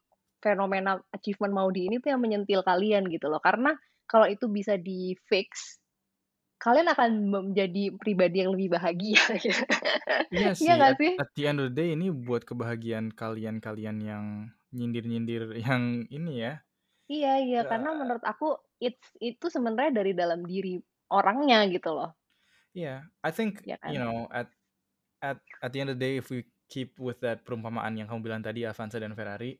fenomena 0.44 1.02
achievement 1.14 1.54
Maudy 1.56 1.88
ini 1.90 1.98
tuh 2.04 2.14
yang 2.16 2.22
menyentil 2.24 2.62
kalian 2.66 3.08
gitu 3.12 3.28
loh. 3.32 3.42
Karena 3.44 3.76
kalau 4.10 4.28
itu 4.30 4.48
bisa 4.52 4.76
di-fix, 4.80 5.80
kalian 6.62 6.90
akan 6.92 7.10
menjadi 7.30 7.94
pribadi 8.00 8.44
yang 8.46 8.52
lebih 8.56 8.78
bahagia. 8.78 9.22
Iya 10.34 10.52
Iya 10.60 10.72
sih, 10.72 10.76
nggak 10.78 10.94
at 10.94 11.00
sih? 11.00 11.14
at 11.22 11.30
the 11.40 11.44
end 11.48 11.60
of 11.64 11.72
the 11.72 11.76
day 11.80 11.96
ini 11.96 12.12
buat 12.12 12.44
kebahagiaan 12.44 13.16
kalian-kalian 13.16 13.98
yang 14.04 14.26
nyindir-nyindir 14.76 15.56
yang 15.64 16.04
ini 16.12 16.44
ya, 16.44 16.67
Iya 17.14 17.28
iya, 17.44 17.58
karena 17.70 17.90
eee 17.92 18.00
menurut 18.00 18.24
aku 18.32 18.46
it's 18.84 19.08
itu 19.28 19.46
sebenarnya 19.56 19.92
dari 20.00 20.12
dalam 20.22 20.40
diri 20.52 20.70
orangnya 21.16 21.58
gitu 21.74 21.88
loh. 21.98 22.08
Iya, 22.76 23.08
I 23.24 23.32
think, 23.32 23.64
Ya 23.64 23.78
you 23.88 24.00
kan? 24.02 24.02
know, 24.02 24.28
at 24.34 24.52
at 25.24 25.40
at 25.64 25.72
the 25.74 25.80
end 25.84 25.92
of 25.94 25.98
the 26.00 26.04
day 26.04 26.16
if 26.22 26.30
we 26.34 26.46
keep 26.72 27.00
with 27.00 27.20
that 27.24 27.44
perumpamaan 27.48 27.96
yang 28.00 28.08
kamu 28.12 28.22
bilang 28.26 28.44
tadi 28.46 28.66
Avanza 28.68 29.00
dan 29.02 29.16
Ferrari, 29.18 29.60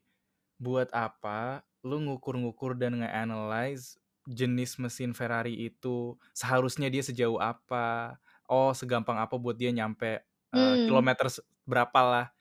buat 0.60 0.90
apa 0.94 1.64
lu 1.86 2.00
ngukur-ngukur 2.04 2.76
dan 2.78 3.00
nge-analyze 3.02 3.98
jenis 4.28 4.76
mesin 4.82 5.12
Ferrari 5.16 5.54
itu 5.70 6.16
seharusnya 6.36 6.88
dia 6.92 7.02
sejauh 7.04 7.38
apa, 7.42 8.18
oh 8.50 8.72
segampang 8.76 9.18
apa 9.20 9.36
buat 9.40 9.56
dia 9.58 9.70
nyampe, 9.74 10.22
Mmm. 10.52 10.88
kilometer 10.88 11.28
se 11.32 11.42
berapalah. 11.68 12.32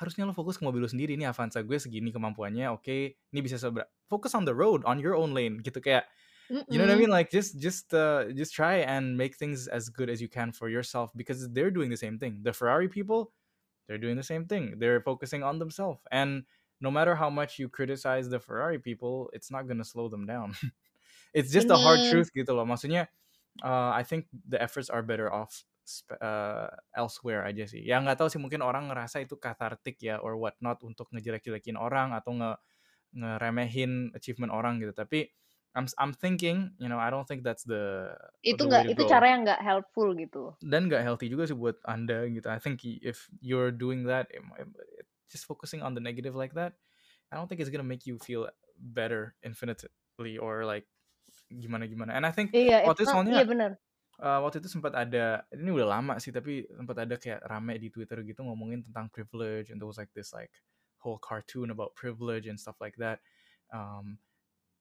Harusnya 0.00 0.24
lu 0.24 0.32
fokus 0.32 0.56
ke 0.56 0.64
mobil 0.64 0.80
lu 0.80 0.88
sendiri, 0.88 1.12
"Ini 1.20 1.28
Avanza 1.28 1.60
gue 1.60 1.76
segini 1.76 2.08
kemampuannya, 2.08 2.72
oke, 2.72 3.20
ini 3.20 3.40
bisa 3.44 3.60
sebera" 3.60 3.84
focus 4.08 4.32
on 4.32 4.48
the 4.48 4.56
road, 4.56 4.80
on 4.88 4.96
your 4.98 5.12
own 5.14 5.36
lane 5.36 5.60
gitu 5.60 5.78
kayak 5.78 6.08
you 6.50 6.78
know 6.78 6.86
what 6.86 6.90
I 6.90 6.98
mean? 6.98 7.10
Like 7.14 7.30
just 7.30 7.62
just, 7.62 7.94
uh, 7.94 8.32
just 8.34 8.52
try 8.52 8.82
and 8.82 9.14
make 9.14 9.36
things 9.38 9.68
as 9.70 9.86
good 9.88 10.10
as 10.10 10.18
you 10.18 10.26
can 10.26 10.50
for 10.50 10.66
yourself 10.68 11.14
because 11.14 11.46
they're 11.54 11.70
doing 11.70 11.90
the 11.90 12.00
same 12.00 12.18
thing. 12.18 12.42
The 12.42 12.52
Ferrari 12.52 12.88
people, 12.88 13.30
they're 13.86 14.02
doing 14.02 14.16
the 14.16 14.26
same 14.26 14.46
thing. 14.50 14.82
They're 14.82 15.00
focusing 15.00 15.42
on 15.46 15.62
themselves, 15.62 16.02
and 16.10 16.42
no 16.80 16.90
matter 16.90 17.14
how 17.14 17.30
much 17.30 17.58
you 17.62 17.68
criticize 17.68 18.28
the 18.28 18.40
Ferrari 18.40 18.78
people, 18.82 19.30
it's 19.32 19.50
not 19.50 19.68
gonna 19.68 19.86
slow 19.86 20.08
them 20.08 20.26
down. 20.26 20.54
It's 21.30 21.54
just 21.54 21.70
a 21.70 21.78
hard 21.78 22.02
truth 22.10 22.34
gitu 22.34 22.50
loh. 22.50 22.66
Maksudnya, 22.66 23.06
uh, 23.62 23.94
I 23.94 24.02
think 24.02 24.26
the 24.34 24.58
efforts 24.58 24.90
are 24.90 24.98
better 24.98 25.30
off 25.30 25.62
eee, 26.10 26.68
elsewhere 26.96 27.42
aja 27.48 27.64
sih. 27.68 27.82
Ya 27.84 27.98
nggak 28.02 28.18
tahu 28.20 28.28
sih 28.32 28.40
mungkin 28.42 28.62
orang 28.64 28.88
ngerasa 28.90 29.22
itu 29.24 29.36
cathartic 29.40 29.98
ya 30.02 30.18
or 30.22 30.36
what 30.40 30.56
not 30.64 30.80
untuk 30.86 31.08
ngejelek-jelekin 31.14 31.76
orang 31.78 32.12
atau 32.16 32.32
nge 32.36 32.52
ngeremehin 33.16 34.14
achievement 34.16 34.52
orang 34.54 34.78
gitu. 34.82 34.92
Tapi 34.96 35.30
I'm 35.76 35.86
I'm 36.00 36.12
thinking, 36.16 36.74
you 36.82 36.88
know, 36.90 36.98
I 37.00 37.10
don't 37.14 37.26
think 37.28 37.42
that's 37.46 37.64
the 37.66 38.14
Itu 38.50 38.62
nggak 38.68 38.84
itu 38.92 39.02
go. 39.02 39.10
cara 39.10 39.24
yang 39.32 39.40
nggak 39.44 39.60
helpful 39.68 40.08
gitu. 40.22 40.42
Dan 40.60 40.92
nggak 40.92 41.00
healthy 41.00 41.32
juga 41.32 41.48
sih 41.48 41.56
buat 41.56 41.80
Anda 41.88 42.28
gitu. 42.28 42.44
I 42.52 42.60
think 42.60 42.84
if 42.84 43.32
you're 43.40 43.72
doing 43.72 44.04
that, 44.12 44.28
just 45.32 45.46
focusing 45.48 45.80
on 45.82 45.94
the 45.94 46.00
negative 46.04 46.34
like 46.36 46.52
that, 46.54 46.76
I 47.32 47.36
don't 47.36 47.48
think 47.48 47.60
it's 47.60 47.70
gonna 47.72 47.86
make 47.86 48.04
you 48.04 48.18
feel 48.20 48.50
better 48.76 49.36
infinitely 49.40 50.36
or 50.36 50.64
like 50.68 50.88
gimana-gimana. 51.52 52.12
And 52.16 52.26
I 52.26 52.32
think 52.32 52.56
Iya, 52.58 52.76
not 53.04 53.20
iya 53.30 53.42
bener. 53.50 53.70
Eee, 54.20 54.38
waktu 54.44 54.60
itu 54.62 54.68
sempat 54.70 54.92
ada 54.96 55.44
ini 55.54 55.70
udah 55.72 55.88
lama 56.00 56.14
sih, 56.22 56.30
tapi 56.34 56.68
sempat 56.70 56.96
ada 57.04 57.16
kayak 57.18 57.40
rame 57.48 57.76
di 57.80 57.88
Twitter 57.92 58.20
gitu 58.24 58.44
ngomongin 58.46 58.84
tentang 58.86 59.08
privilege 59.12 59.72
and 59.72 59.80
there 59.82 59.88
was 59.90 59.98
like 60.00 60.12
this 60.16 60.30
like 60.36 60.52
whole 61.00 61.18
cartoon 61.20 61.72
about 61.72 61.96
privilege 61.96 62.46
and 62.46 62.60
stuff 62.60 62.76
like 62.84 62.96
that. 63.00 63.20
Um, 63.72 64.20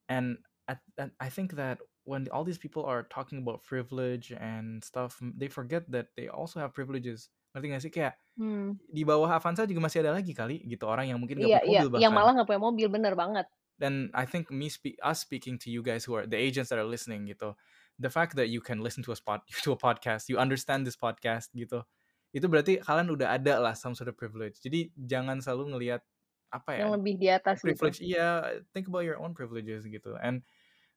and 0.09 0.39
at 0.67 0.81
and 0.99 1.11
I 1.21 1.29
think 1.29 1.55
that 1.59 1.81
when 2.05 2.27
all 2.33 2.43
these 2.45 2.59
people 2.61 2.85
are 2.85 3.03
talking 3.07 3.39
about 3.43 3.63
privilege 3.65 4.31
and 4.33 4.83
stuff, 4.83 5.19
they 5.21 5.47
forget 5.49 5.89
that 5.91 6.15
they 6.17 6.27
also 6.29 6.59
have 6.61 6.73
privileges. 6.75 7.29
Ngerti 7.55 7.65
nggak 7.71 7.83
sih? 7.85 7.93
Kayak 7.93 8.15
Mmm. 8.37 8.79
di 8.89 9.03
bawah 9.07 9.29
Avanza 9.37 9.65
juga 9.69 9.81
masih 9.85 10.01
ada 10.05 10.13
lagi 10.17 10.33
kali 10.37 10.61
gitu 10.67 10.85
orang 10.89 11.09
yang 11.11 11.19
mungkin 11.21 11.39
nggak 11.41 11.49
Iya 11.49 11.59
punya 11.59 11.65
iya, 11.71 11.81
mobil 11.81 11.89
yang 12.01 12.11
bahkan. 12.11 12.17
malah 12.17 12.31
nggak 12.33 12.47
punya 12.49 12.61
mobil, 12.67 12.87
bener 12.95 13.13
banget. 13.21 13.45
Dan 13.79 14.11
I 14.13 14.27
think 14.27 14.51
me 14.51 14.67
spe 14.67 14.99
us 14.99 15.23
speaking 15.23 15.55
to 15.63 15.71
you 15.71 15.79
guys 15.81 16.03
who 16.03 16.11
are 16.15 16.27
the 16.27 16.35
agents 16.35 16.67
that 16.69 16.79
are 16.79 16.87
listening 16.87 17.31
gitu, 17.31 17.55
the 17.99 18.09
fact 18.09 18.39
that 18.39 18.47
you 18.47 18.63
can 18.63 18.79
listen 18.79 19.03
to 19.03 19.11
a 19.11 19.17
spot 19.19 19.43
to 19.67 19.75
a 19.75 19.79
podcast, 19.79 20.31
you 20.31 20.39
understand 20.39 20.87
this 20.87 20.95
podcast 20.95 21.51
gitu, 21.51 21.83
itu 22.31 22.45
berarti 22.47 22.79
kalian 22.79 23.11
udah 23.11 23.35
ada 23.35 23.59
lah 23.59 23.73
some 23.75 23.93
sort 23.93 24.07
of 24.07 24.15
privilege. 24.15 24.57
Jadi 24.63 24.89
jangan 24.95 25.43
selalu 25.43 25.75
ngelihat 25.75 26.01
apa 26.49 26.79
ya, 26.79 26.79
Yang 26.87 26.93
lebih 26.97 27.13
di 27.21 27.27
atas 27.29 27.61
gitu. 27.61 27.65
privilege 27.69 27.99
iya, 28.01 28.57
think 28.73 28.89
about 28.89 29.05
your 29.05 29.21
own 29.21 29.37
privileges 29.37 29.85
gitu. 29.85 30.17
And, 30.17 30.41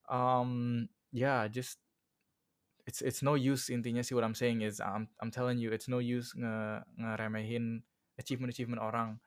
um, 0.09 0.87
yeah, 1.13 1.45
just 1.51 1.77
it's 2.87 2.99
it's 3.05 3.23
no 3.23 3.39
use 3.39 3.71
intinya 3.71 4.03
sih 4.03 4.17
what 4.17 4.27
I'm 4.27 4.35
saying 4.35 4.65
is 4.67 4.83
I'm 4.83 5.07
I'm 5.23 5.31
telling 5.31 5.61
you 5.61 5.71
it's 5.71 5.87
no 5.87 6.03
use 6.03 6.35
nge 6.35 6.83
ngeremehin 6.99 7.85
achievement-achievement 8.19 8.83
orang. 8.83 9.21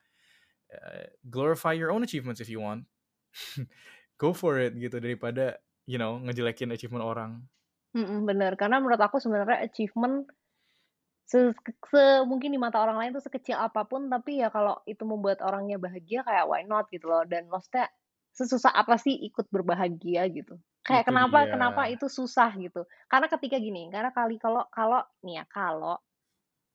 Eee, 0.70 1.10
glorify 1.30 1.72
your 1.72 1.90
own 1.90 2.02
achievements 2.02 2.42
if 2.42 2.50
you 2.50 2.60
want. 2.60 2.86
Go 4.22 4.32
for 4.32 4.56
it 4.58 4.72
gitu 4.78 4.98
daripada, 4.98 5.60
you 5.84 6.00
know, 6.00 6.18
ngejelekin 6.22 6.72
achievement 6.72 7.04
orang. 7.04 7.44
Mhm, 7.96 8.18
bener. 8.28 8.52
Karena 8.60 8.76
menurut 8.82 9.00
aku 9.06 9.16
sebenarnya 9.24 9.58
achievement 9.66 10.16
se 11.26 11.38
se 11.90 12.02
mungkin 12.30 12.50
di 12.54 12.58
mata 12.64 12.78
orang 12.84 12.98
lain 13.00 13.12
tuh 13.16 13.24
sekecil 13.26 13.56
apa 13.58 13.82
pun, 13.90 14.06
tapi 14.14 14.42
ya 14.42 14.48
kalau 14.56 14.78
itu 14.86 15.02
membuat 15.12 15.38
orangnya 15.42 15.76
bahagia 15.84 16.20
kayak 16.28 16.46
why 16.50 16.62
not 16.66 16.86
gitu 16.94 17.06
loh. 17.10 17.22
Dan 17.26 17.50
maksudnya 17.50 17.86
sesusah 18.36 18.72
apa 18.74 18.94
sih 19.00 19.14
ikut 19.28 19.46
berbahagia 19.54 20.28
gitu. 20.30 20.54
Kayak 20.86 21.04
Itu 21.04 21.14
kenapa 21.14 21.38
dia. 21.38 21.52
kenapa 21.52 21.90
itu 21.90 22.06
susah 22.06 22.54
gitu. 22.62 22.86
Karena 23.10 23.26
ketika 23.32 23.56
gini, 23.58 23.90
karena 23.90 24.10
kali 24.14 24.36
kalau 24.38 24.62
kalau 24.70 25.02
nih 25.26 25.42
ya, 25.42 25.44
kalau 25.50 25.98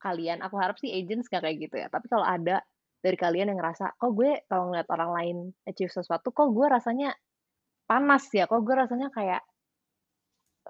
kalian, 0.02 0.42
aku 0.46 0.56
harap 0.62 0.78
sih 0.82 0.92
agents 0.92 1.30
nggak 1.32 1.44
kayak 1.46 1.58
gitu 1.70 1.76
ya, 1.82 1.88
tapi 1.94 2.08
kalau 2.12 2.26
ada 2.26 2.62
dari 3.06 3.18
kalian 3.18 3.54
yang 3.54 3.60
ngerasa, 3.62 3.98
"Kok 3.98 4.12
gue 4.18 4.32
kalau 4.50 4.70
ngeliat 4.74 4.90
orang 4.94 5.12
lain 5.18 5.38
achieve 5.70 5.94
sesuatu, 5.94 6.30
kok 6.34 6.50
gue 6.54 6.68
rasanya 6.70 7.14
panas 7.90 8.26
ya, 8.34 8.46
kok 8.50 8.62
gue 8.66 8.76
rasanya 8.76 9.10
kayak 9.14 9.42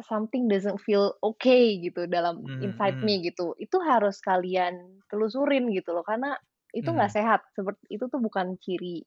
something 0.07 0.48
doesn't 0.51 0.79
feel 0.83 1.15
okay 1.24 1.77
gitu 1.83 2.07
dalam 2.10 2.48
Mhm 2.48 2.53
inside 2.63 2.98
mhm. 3.01 3.01
me," 3.03 3.21
gitu. 3.27 3.53
Itu 3.60 3.79
harus 3.83 4.19
kalian 4.24 5.03
telusurin 5.12 5.69
gitu 5.75 5.91
loh, 5.95 6.05
karena 6.07 6.38
itu 6.75 6.89
nggak 6.91 7.12
Mhm. 7.12 7.15
sehat. 7.15 7.43
Sepert 7.55 7.77
itu 7.91 8.05
tuh 8.07 8.19
bukan 8.24 8.55
ciri 8.63 9.03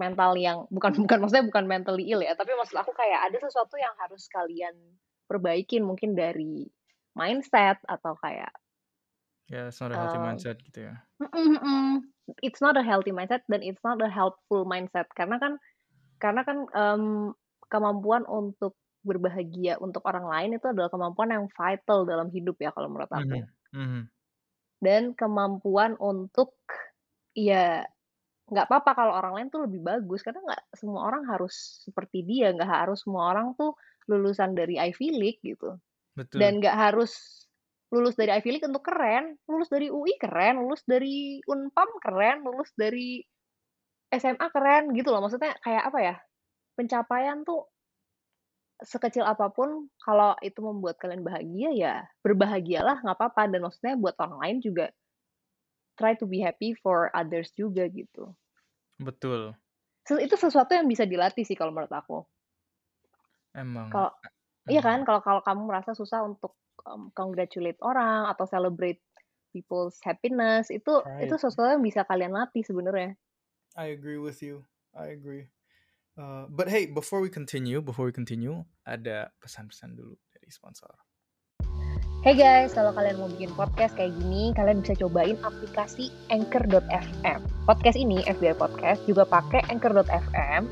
mental 0.00 0.34
yang 0.40 0.58
bukan 0.72 0.92
bukan 1.04 1.18
maksudnya 1.22 1.46
bukan 1.48 1.64
mentally 1.70 2.04
ill 2.12 2.22
ya, 2.24 2.34
tapi 2.36 2.52
maksud 2.58 2.76
aku 2.78 2.92
kayak 2.96 3.30
ada 3.30 3.38
sesuatu 3.40 3.76
yang 3.78 3.94
harus 4.00 4.26
kalian 4.32 4.74
perbaikin 5.30 5.84
mungkin 5.86 6.16
dari 6.18 6.66
mindset 7.16 7.78
atau 7.88 8.16
kayak 8.20 8.52
Ya, 9.48 9.68
it's 9.68 9.80
not 9.80 9.92
a 9.92 9.96
healthy 9.96 10.18
eee 10.18 10.18
mindset 10.18 10.62
gitu 10.64 10.80
ya. 10.80 11.06
mhm 11.22 11.54
mhm. 11.58 12.12
It's 12.42 12.60
not 12.62 12.76
a 12.78 12.84
healthy 12.86 13.12
mindset 13.12 13.42
dan 13.50 13.62
it's 13.62 13.82
not 13.84 13.98
a 14.02 14.10
helpful 14.10 14.64
mindset. 14.66 15.08
Karena 15.18 15.36
kan 15.42 15.54
karena 16.22 16.42
kan, 16.48 16.58
mmm, 16.70 17.34
kemampuan 17.72 18.24
untuk 18.28 18.76
berbahagia 19.02 19.78
untuk 19.82 20.02
orang 20.06 20.26
lain 20.26 20.50
itu 20.58 20.66
adalah 20.70 20.90
kemampuan 20.90 21.30
yang 21.34 21.46
vital 21.50 22.06
dalam 22.06 22.30
hidup 22.30 22.56
ya 22.62 22.70
kalau 22.74 22.88
menurut 22.90 23.10
aku. 23.10 23.38
Mhm 23.38 23.50
mhm. 23.74 24.02
Dan 24.82 25.14
kemampuan 25.14 25.94
untuk 26.02 26.58
ya 27.38 27.86
nggak 28.52 28.66
apa-apa 28.68 28.92
kalau 28.92 29.12
orang 29.16 29.32
lain 29.38 29.48
tuh 29.48 29.64
lebih 29.64 29.80
bagus, 29.80 30.20
karena 30.26 30.42
nggak 30.44 30.62
semua 30.76 31.08
orang 31.08 31.24
harus 31.30 31.86
seperti 31.86 32.26
dia, 32.26 32.52
nggak 32.52 32.68
harus 32.68 33.06
semua 33.06 33.32
orang 33.32 33.54
tuh 33.56 33.78
lulusan 34.10 34.52
dari 34.52 34.76
Ivy 34.76 35.08
League 35.14 35.40
gitu. 35.40 35.78
Betul. 36.18 36.42
Dan 36.42 36.60
nggak 36.60 36.76
harus 36.76 37.14
lulus 37.94 38.18
dari 38.18 38.32
Ivy 38.36 38.58
League 38.58 38.68
untuk 38.68 38.84
keren, 38.84 39.40
lulus 39.48 39.72
dari 39.72 39.88
UI 39.88 40.18
keren, 40.20 40.60
lulus 40.60 40.84
dari 40.84 41.40
Unpam 41.48 41.88
keren, 42.02 42.44
lulus 42.44 42.72
dari 42.76 43.24
SMA 44.12 44.46
keren 44.52 44.92
gitu 44.92 45.08
loh. 45.08 45.24
Maksudnya 45.24 45.56
kayak 45.64 45.88
apa 45.88 45.98
ya? 46.04 46.14
Pencapaian 46.76 47.44
tuh 47.48 47.71
sekecil 48.82 49.22
apa 49.26 49.48
pun 49.50 49.88
kalau 50.02 50.34
itu 50.42 50.58
membuat 50.62 50.98
kalian 50.98 51.22
bahagia 51.22 51.70
ya 51.72 51.94
berbahagialah 52.20 53.02
nggak 53.02 53.16
apa-apa 53.18 53.48
dan 53.50 53.60
maksudnya 53.64 53.94
buat 53.98 54.14
orang 54.18 54.38
lain 54.42 54.56
juga 54.62 54.86
try 55.96 56.16
to 56.18 56.26
be 56.26 56.42
happy 56.42 56.74
for 56.78 57.12
others 57.12 57.52
juga 57.54 57.86
gitu. 57.90 58.32
Betul. 58.98 59.54
Itu 60.02 60.34
sesuatu 60.34 60.74
yang 60.74 60.90
bisa 60.90 61.06
dilatih 61.06 61.46
sih 61.46 61.54
kalau 61.54 61.70
menurut 61.70 61.92
aku. 61.92 62.26
Emang. 63.54 63.92
Kalau 63.92 64.10
iya 64.70 64.80
kan 64.82 65.02
kalau 65.06 65.20
kalau 65.22 65.40
kamu 65.42 65.62
merasa 65.68 65.92
susah 65.92 66.22
untuk 66.26 66.58
um, 66.86 67.10
congratulate 67.14 67.78
orang 67.82 68.30
atau 68.30 68.46
celebrate 68.46 69.02
people's 69.52 70.00
happiness 70.00 70.72
itu 70.72 71.04
Right. 71.04 71.28
itu 71.28 71.34
sesuatu 71.36 71.76
yang 71.76 71.84
bisa 71.84 72.02
kalian 72.08 72.32
latih 72.32 72.64
sebenarnya. 72.64 73.14
I 73.76 73.92
agree 73.92 74.18
with 74.18 74.40
you. 74.40 74.64
I 74.96 75.12
agree. 75.12 75.48
Uh, 76.12 76.44
but 76.52 76.68
hey, 76.68 76.84
before 76.84 77.24
we 77.24 77.32
continue, 77.32 77.80
before 77.80 78.04
we 78.04 78.12
continue, 78.12 78.60
ada 78.84 79.32
pesan-pesan 79.40 79.96
dulu 79.96 80.12
dari 80.36 80.48
sponsor. 80.52 80.92
Hey 82.22 82.38
guys, 82.38 82.76
kalau 82.76 82.94
kalian 82.94 83.18
mau 83.18 83.26
bikin 83.32 83.50
podcast 83.56 83.98
kayak 83.98 84.14
gini, 84.20 84.54
kalian 84.54 84.84
bisa 84.84 84.94
cobain 85.00 85.34
aplikasi 85.42 86.12
Anchor.fm. 86.30 87.40
Podcast 87.66 87.98
ini, 87.98 88.22
FBI 88.28 88.54
Podcast, 88.60 89.02
juga 89.08 89.26
pakai 89.26 89.64
Anchor.fm 89.72 90.68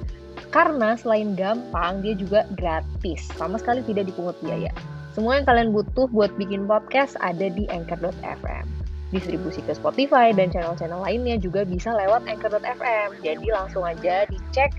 karena 0.55 0.95
selain 0.95 1.35
gampang, 1.35 2.05
dia 2.05 2.15
juga 2.15 2.47
gratis. 2.55 3.25
Sama 3.35 3.57
sekali 3.59 3.81
tidak 3.83 4.13
dipungut 4.13 4.37
biaya. 4.45 4.71
Semua 5.17 5.41
yang 5.41 5.47
kalian 5.49 5.75
butuh 5.75 6.07
buat 6.13 6.31
bikin 6.39 6.69
podcast 6.69 7.19
ada 7.19 7.51
di 7.51 7.67
Anchor.fm. 7.67 8.67
Distribusi 9.11 9.59
ke 9.67 9.75
Spotify 9.75 10.31
dan 10.31 10.55
channel-channel 10.55 11.03
lainnya 11.03 11.35
juga 11.41 11.67
bisa 11.67 11.91
lewat 11.97 12.29
Anchor.fm. 12.31 13.25
Jadi 13.27 13.47
langsung 13.51 13.83
aja 13.83 14.23
dicek 14.31 14.71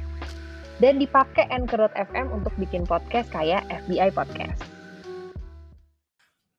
dan 0.81 0.97
dipakai 0.97 1.45
Anchor.fm 1.53 2.33
untuk 2.33 2.50
bikin 2.57 2.89
podcast 2.89 3.29
kayak 3.29 3.61
FBI 3.69 4.09
Podcast. 4.09 4.65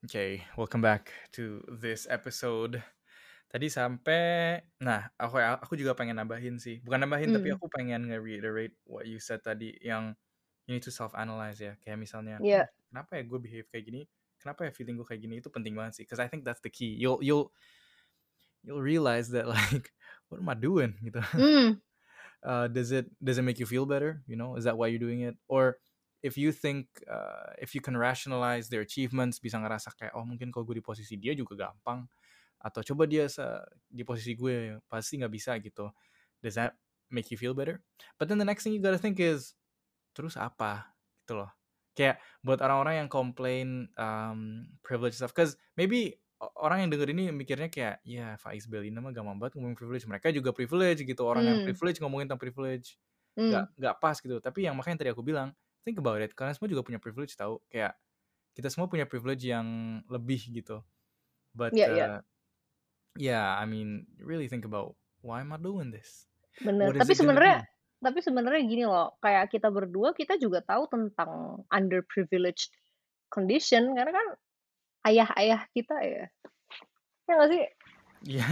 Okay, 0.07 0.47
welcome 0.55 0.79
back 0.79 1.11
to 1.35 1.59
this 1.67 2.07
episode. 2.07 2.79
Tadi 3.51 3.67
sampai, 3.67 4.63
nah 4.79 5.11
aku 5.19 5.43
aku 5.43 5.75
juga 5.75 5.99
pengen 5.99 6.23
nambahin 6.23 6.57
sih, 6.63 6.79
bukan 6.87 7.03
nambahin 7.03 7.35
tapi 7.35 7.51
Hmm. 7.51 7.59
aku 7.59 7.67
pengen 7.69 8.09
nge-reiterate 8.09 8.79
what 8.87 9.05
you 9.11 9.19
said 9.19 9.43
tadi 9.43 9.75
yang 9.83 10.15
you 10.65 10.79
need 10.79 10.87
to 10.87 10.95
self-analyze 10.95 11.59
ya. 11.59 11.75
Kayak 11.83 11.99
misalnya. 12.01 12.39
"Hmm, 12.39 12.47
kenapa 12.89 13.19
ya 13.19 13.23
gue 13.27 13.39
behave 13.43 13.67
kayak 13.75 13.85
gini? 13.91 14.03
Kenapa 14.39 14.67
ya 14.67 14.73
feeling 14.73 14.97
gue 14.99 15.07
kayak 15.07 15.23
gini? 15.23 15.35
Itu 15.43 15.51
penting 15.51 15.75
banget 15.75 15.99
sih, 15.99 16.05
because 16.07 16.23
I 16.23 16.31
think 16.31 16.47
that's 16.47 16.63
the 16.63 16.71
key. 16.73 16.95
You'll 16.95 17.19
you'll 17.21 17.51
you'll 18.63 18.83
realize 18.83 19.35
that 19.35 19.51
like, 19.55 19.91
what 20.31 20.39
am 20.39 20.49
I 20.51 20.55
doing 20.57 20.95
gitu. 21.03 21.19
Hmm. 21.35 21.83
Uh, 22.45 22.67
does 22.69 22.93
it 22.93 23.07
does 23.23 23.39
it 23.39 23.47
make 23.47 23.59
you 23.59 23.67
feel 23.67 23.87
better? 23.87 24.23
You 24.27 24.37
know, 24.37 24.59
is 24.59 24.65
that 24.65 24.77
why 24.77 24.91
you're 24.91 25.03
doing 25.03 25.23
it? 25.23 25.39
Or 25.49 25.79
if 26.23 26.39
you 26.39 26.53
think 26.55 26.87
uh, 27.11 27.55
if 27.59 27.75
you 27.75 27.83
can 27.83 27.97
rationalize 27.99 28.71
their 28.71 28.83
achievements, 28.83 29.43
bisa 29.43 29.59
ngerasa 29.59 29.91
kayak 29.99 30.15
oh 30.15 30.23
mungkin 30.23 30.55
kalau 30.55 30.63
gue 30.67 30.79
di 30.79 30.85
posisi 30.85 31.19
dia 31.19 31.35
juga 31.35 31.67
gampang, 31.67 32.07
atau 32.63 32.81
coba 32.95 33.11
dia 33.11 33.27
di 33.91 34.07
posisi 34.07 34.39
gue 34.39 34.79
pasti 34.87 35.19
nggak 35.19 35.33
bisa 35.35 35.59
gitu. 35.59 35.91
Does 36.39 36.55
that 36.55 36.79
make 37.11 37.31
you 37.35 37.39
feel 37.39 37.55
better? 37.59 37.83
But 38.23 38.31
then 38.31 38.39
the 38.39 38.47
next 38.47 38.63
thing 38.63 38.75
you 38.75 38.83
gotta 38.83 39.03
think 39.03 39.19
is 39.19 39.59
terus 40.15 40.39
apa 40.39 40.95
gitu 41.27 41.43
loh. 41.43 41.51
Kayak 41.93 42.23
buat 42.41 42.63
orang-orang 42.63 43.05
yang 43.05 43.11
complain 43.11 43.91
um, 43.99 44.71
privilege 44.81 45.19
stuff, 45.19 45.35
cause 45.35 45.59
maybe 45.77 46.22
orang 46.59 46.87
yang 46.87 46.91
denger 46.91 47.09
ini 47.15 47.31
mikirnya 47.31 47.71
kayak 47.71 48.03
ya 48.03 48.35
Faiz 48.39 48.67
Belina 48.67 48.99
mah 48.99 49.15
gampang 49.15 49.39
banget 49.39 49.59
ngomongin 49.59 49.79
privilege. 49.79 50.05
Mereka 50.11 50.35
juga 50.35 50.51
privilege 50.51 51.07
gitu. 51.07 51.23
Orang 51.23 51.47
yang 51.47 51.63
Hmm. 51.63 51.67
privilege 51.71 51.99
ngomongin 52.03 52.27
tentang 52.27 52.43
privilege 52.43 52.99
Hmm. 53.39 53.49
nggak 53.51 53.65
nggak 53.79 53.95
pas 54.03 54.17
gitu. 54.19 54.37
Tapi 54.43 54.67
yang 54.67 54.75
makanya 54.75 55.07
tadi 55.07 55.11
aku 55.15 55.23
bilang 55.23 55.55
think 55.87 55.99
about 56.03 56.19
it. 56.19 56.35
Kalian 56.35 56.55
semua 56.59 56.71
juga 56.71 56.83
punya 56.83 56.99
privilege 56.99 57.39
tahu. 57.39 57.63
Kayak 57.71 57.95
kita 58.53 58.69
semua 58.69 58.91
punya 58.91 59.07
privilege 59.07 59.47
yang 59.47 59.67
lebih 60.11 60.43
gitu. 60.51 60.83
But 61.55 61.77
iya. 61.77 61.89
uh, 61.89 62.21
yeah, 63.17 63.57
I 63.57 63.65
mean 63.69 64.09
really 64.19 64.49
think 64.51 64.67
about 64.67 64.99
why 65.23 65.41
am 65.45 65.55
I 65.55 65.61
doing 65.61 65.95
this? 65.95 66.27
Bener. 66.61 66.93
What 66.93 67.07
Tapi 67.07 67.15
sebenarnya 67.15 67.65
tapi 68.03 68.19
sebenarnya 68.19 68.63
gini 68.67 68.83
loh, 68.83 69.15
kayak 69.23 69.47
kita 69.55 69.71
berdua 69.71 70.11
kita 70.11 70.35
juga 70.35 70.59
tahu 70.59 70.91
tentang 70.91 71.63
underprivileged 71.71 72.75
condition 73.31 73.95
karena 73.95 74.11
kan 74.11 74.27
ayah-ayah 75.07 75.61
kita 75.75 75.97
ya. 76.03 76.25
Ya 77.27 77.33
nggak 77.39 77.51
sih? 77.51 77.63
Iya 78.23 78.49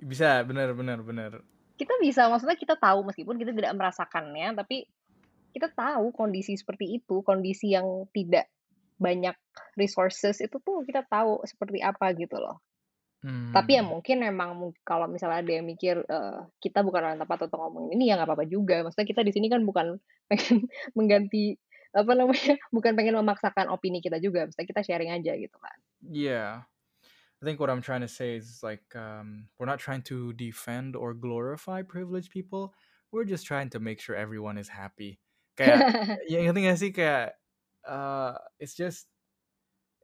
bisa 0.00 0.44
benar 0.44 0.72
benar 0.76 1.00
benar. 1.00 1.32
Kita 1.74 1.98
bisa, 1.98 2.30
maksudnya 2.30 2.54
kita 2.54 2.78
tahu 2.78 3.02
meskipun 3.02 3.34
kita 3.34 3.50
tidak 3.50 3.74
merasakannya, 3.74 4.54
tapi 4.54 4.86
kita 5.50 5.70
tahu 5.74 6.14
kondisi 6.14 6.54
seperti 6.54 7.02
itu, 7.02 7.22
kondisi 7.26 7.74
yang 7.74 8.06
tidak 8.14 8.46
banyak 8.94 9.34
resources 9.74 10.38
itu 10.38 10.54
tuh 10.62 10.86
kita 10.86 11.02
tahu 11.02 11.42
seperti 11.42 11.82
apa 11.82 12.14
gitu 12.14 12.38
loh. 12.38 12.62
Tapi 13.24 13.80
ya 13.80 13.82
Hmm. 13.82 13.90
mungkin 13.96 14.20
emang 14.20 14.50
mung- 14.54 14.78
kalau 14.84 15.08
misalnya 15.08 15.40
ada 15.40 15.52
yang 15.56 15.64
mikir 15.64 16.02
eh, 16.04 16.38
kita 16.60 16.84
bukan 16.84 17.00
orang 17.14 17.18
tepat 17.22 17.48
untuk 17.48 17.58
ngomongin 17.58 17.96
ini 17.96 18.10
ya 18.12 18.20
nggak 18.20 18.28
apa-apa 18.28 18.46
juga. 18.46 18.84
Maksudnya 18.84 19.08
kita 19.08 19.22
di 19.24 19.32
sini 19.32 19.46
kan 19.48 19.64
bukan 19.64 19.96
pengen 20.30 20.68
mengganti 20.92 21.56
apa 21.94 22.12
namanya, 22.12 22.58
bukan 22.76 22.92
pengen 22.98 23.14
memaksakan 23.16 23.70
opini 23.70 24.02
kita 24.02 24.18
juga. 24.18 24.50
Maksudnya 24.50 24.68
kita 24.68 24.82
sharing 24.82 25.10
aja 25.14 25.32
gitu 25.38 25.56
kan. 25.56 25.78
Yeah. 26.02 26.66
I 27.40 27.46
think 27.46 27.60
what 27.60 27.68
I'm 27.68 27.82
trying 27.82 28.00
to 28.00 28.08
say 28.08 28.36
is 28.36 28.62
like 28.62 28.84
um, 28.96 29.48
we're 29.58 29.68
not 29.68 29.78
trying 29.78 30.02
to 30.08 30.32
defend 30.32 30.96
or 30.96 31.12
glorify 31.14 31.82
privileged 31.82 32.30
people. 32.30 32.74
We're 33.12 33.28
just 33.28 33.46
trying 33.46 33.70
to 33.76 33.80
make 33.80 34.00
sure 34.00 34.16
everyone 34.16 34.58
is 34.58 34.68
happy. 34.68 35.20
Kayak 35.54 35.78
ya 36.32 36.40
ngerti 36.40 36.60
gak 36.66 36.78
sih 36.80 36.90
kayak 36.90 37.36
uh, 37.86 38.34
it's 38.58 38.74
just 38.74 39.06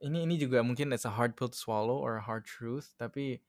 ini 0.05 0.29
ini 0.29 0.37
juga 0.37 0.61
mungkin 0.61 0.93
it's 0.93 1.09
a 1.09 1.17
hard 1.17 1.33
pill 1.33 1.49
to 1.49 1.57
swallow 1.57 1.97
or 1.97 2.21
a 2.21 2.25
hard 2.25 2.45
truth. 2.45 2.93
Tapi 3.01 3.41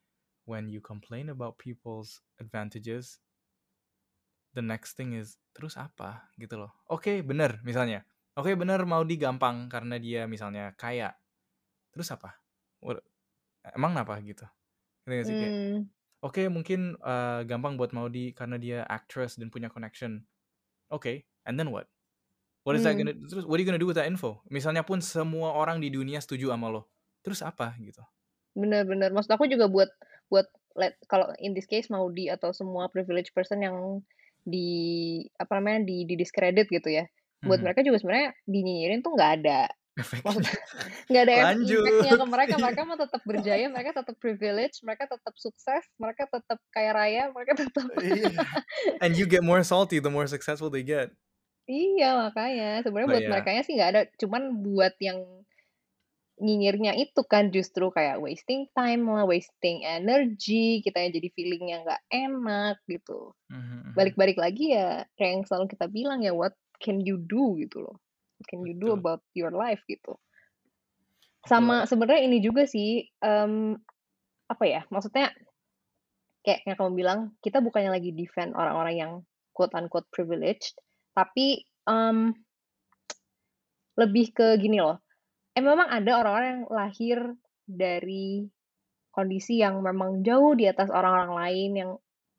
when 0.47 0.71
you 0.71 0.80
complain 0.80 1.30
about 1.30 1.60
people's 1.60 2.23
advantages, 2.39 3.19
the 4.56 4.63
next 4.63 4.95
thing 4.95 5.15
is 5.15 5.36
terus 5.51 5.75
apa 5.75 6.32
gitu 6.39 6.60
loh. 6.60 6.71
Oke 6.88 7.23
bener 7.23 7.60
misalnya. 7.63 8.08
Oke 8.39 8.56
bener 8.56 8.84
mau 8.88 9.04
digampang 9.04 9.67
karena 9.67 10.00
dia 10.00 10.24
misalnya 10.28 10.72
kaya. 10.80 11.12
Terus 11.91 12.08
apa? 12.15 12.39
Emang 13.76 13.91
kenapa 13.94 14.17
gitu? 14.24 14.48
Sih 15.06 15.34
kayak 15.36 15.52
Hmm, 15.52 15.80
Oke, 16.22 16.46
mungkin 16.54 17.02
uh, 17.02 17.41
gampang 17.50 17.82
buat 17.82 17.98
Maudi 17.98 18.30
karena 18.38 18.62
dia 18.62 18.86
actress 18.86 19.41
dan 19.41 19.50
punya 19.50 19.74
connection. 19.74 20.22
Oke, 20.94 21.26
and 21.50 21.58
then 21.58 21.74
what? 21.74 21.89
What 22.62 22.78
is 22.78 22.86
that 22.86 22.94
hmm. 22.94 23.10
gonna 23.10 23.13
terus 23.26 23.41
what 23.41 23.58
are 23.58 23.62
you 23.62 23.65
gonna 23.65 23.82
do 23.82 23.89
with 23.89 23.98
that 23.98 24.06
info? 24.06 24.38
Misalnya 24.46 24.86
pun 24.86 25.02
semua 25.02 25.58
orang 25.58 25.82
di 25.82 25.89
dunia 25.89 26.22
setuju 26.22 26.54
sama 26.54 26.70
lo. 26.70 26.86
Terus 27.26 27.41
apa 27.41 27.74
gitu? 27.82 28.06
Bener-bener. 28.54 29.10
Maksud 29.10 29.34
aku 29.34 29.50
juga 29.50 29.65
buat 29.65 29.89
buat 30.30 30.46
let 30.78 30.94
kalau 31.10 31.34
in 31.41 31.58
this 31.58 31.65
case 31.65 31.89
Maudi 31.89 32.30
atau 32.30 32.54
semua 32.54 32.86
privileged 32.94 33.34
person 33.34 33.65
yang 33.65 34.06
di 34.46 35.26
apa 35.41 35.58
namanya 35.58 35.89
di 35.89 36.06
di 36.06 36.13
discredit 36.13 36.70
gitu 36.70 36.94
ya. 36.94 37.10
Buat 37.41 37.58
Mhm. 37.58 37.65
mereka 37.65 37.80
juga 37.82 37.97
sebenarnya 37.97 38.30
dinyinyirin 38.43 39.01
tuh 39.01 39.12
nggak 39.12 39.32
ada 39.39 39.62
Efeknya. 39.91 40.32
nggak 41.12 41.23
ada 41.25 41.34
efek- 41.34 41.47
Lanjut. 41.51 41.84
impactnya 41.84 42.13
ke 42.13 42.25
mereka 42.25 42.56
mereka 42.63 42.82
mah 42.84 42.97
tetap 42.97 43.21
berjaya 43.23 43.65
mereka 43.67 43.91
tetap 43.93 44.15
privilege 44.15 44.75
mereka 44.82 45.04
tetap 45.06 45.34
sukses 45.36 45.84
mereka 45.95 46.23
tetap 46.25 46.60
kaya 46.69 46.91
raya 46.91 47.23
mereka 47.30 47.54
tetap 47.62 47.86
Iya. 47.97 48.32
And 48.99 49.13
you 49.13 49.25
get 49.25 49.41
more 49.41 49.60
salty 49.62 49.97
the 49.97 50.08
more 50.08 50.25
successful 50.25 50.69
they 50.69 50.82
get. 50.82 51.12
iya 51.63 52.17
makanya 52.19 52.82
sebenarnya 52.82 53.10
buat 53.10 53.21
yeah. 53.21 53.32
mereka 53.32 53.63
sih 53.63 53.73
nggak 53.73 53.89
ada 53.89 54.01
cuman 54.17 54.43
buat 54.62 54.95
yang 54.97 55.23
nyinyirnya 56.38 56.97
itu 56.97 57.21
kan 57.23 57.47
justru 57.47 57.89
kayak 57.89 58.17
wasting 58.17 58.65
time 58.71 59.06
lah 59.06 59.23
wasting 59.23 59.84
energy 59.84 60.82
kita 60.82 60.97
yang 60.99 61.13
jadi 61.13 61.30
feelingnya 61.32 61.77
nggak 61.82 62.01
enak 62.10 62.75
gitu 62.88 63.38
Mhm, 63.47 63.62
mhm. 63.62 63.91
balik-balik 63.93 64.36
lagi 64.36 64.73
ya 64.73 65.06
kayak 65.15 65.32
yang 65.32 65.43
selalu 65.45 65.65
kita 65.69 65.86
bilang 65.86 66.19
ya 66.19 66.34
what 66.34 66.58
can 66.82 67.00
you 67.00 67.22
do 67.22 67.56
gitu 67.62 67.86
loh. 67.86 68.02
What 68.41 68.46
can 68.50 68.65
you 68.65 68.74
do 68.74 68.98
about 68.98 69.22
your 69.38 69.54
life 69.54 69.80
gitu. 69.86 70.17
Sama 71.46 71.86
sebenarnya 71.86 72.26
ini 72.26 72.41
juga 72.41 72.65
sih 72.65 73.06
em, 73.22 73.78
apa 74.50 74.65
ya 74.67 74.82
maksudnya 74.89 75.32
kayak 76.41 76.65
yang 76.65 76.76
kamu 76.76 76.91
bilang 76.98 77.20
kita 77.39 77.62
bukannya 77.62 77.94
lagi 77.94 78.12
defend 78.12 78.58
orang-orang 78.58 78.96
yang 78.98 79.12
quote 79.54 79.72
unquote 79.78 80.10
privileged 80.10 80.76
tapi 81.13 81.63
em, 81.86 82.34
lebih 83.96 84.34
ke 84.34 84.58
gini 84.58 84.82
loh. 84.82 84.98
Eh 85.54 85.62
memang 85.62 85.86
ada 85.86 86.12
orang-orang 86.17 86.50
yang 86.50 86.65
lahir 86.72 87.17
dari 87.67 88.48
kondisi 89.12 89.60
yang 89.60 89.84
memang 89.84 90.24
jauh 90.24 90.56
di 90.56 90.65
atas 90.65 90.88
orang-orang 90.88 91.34
lain 91.36 91.72
yang 91.76 91.91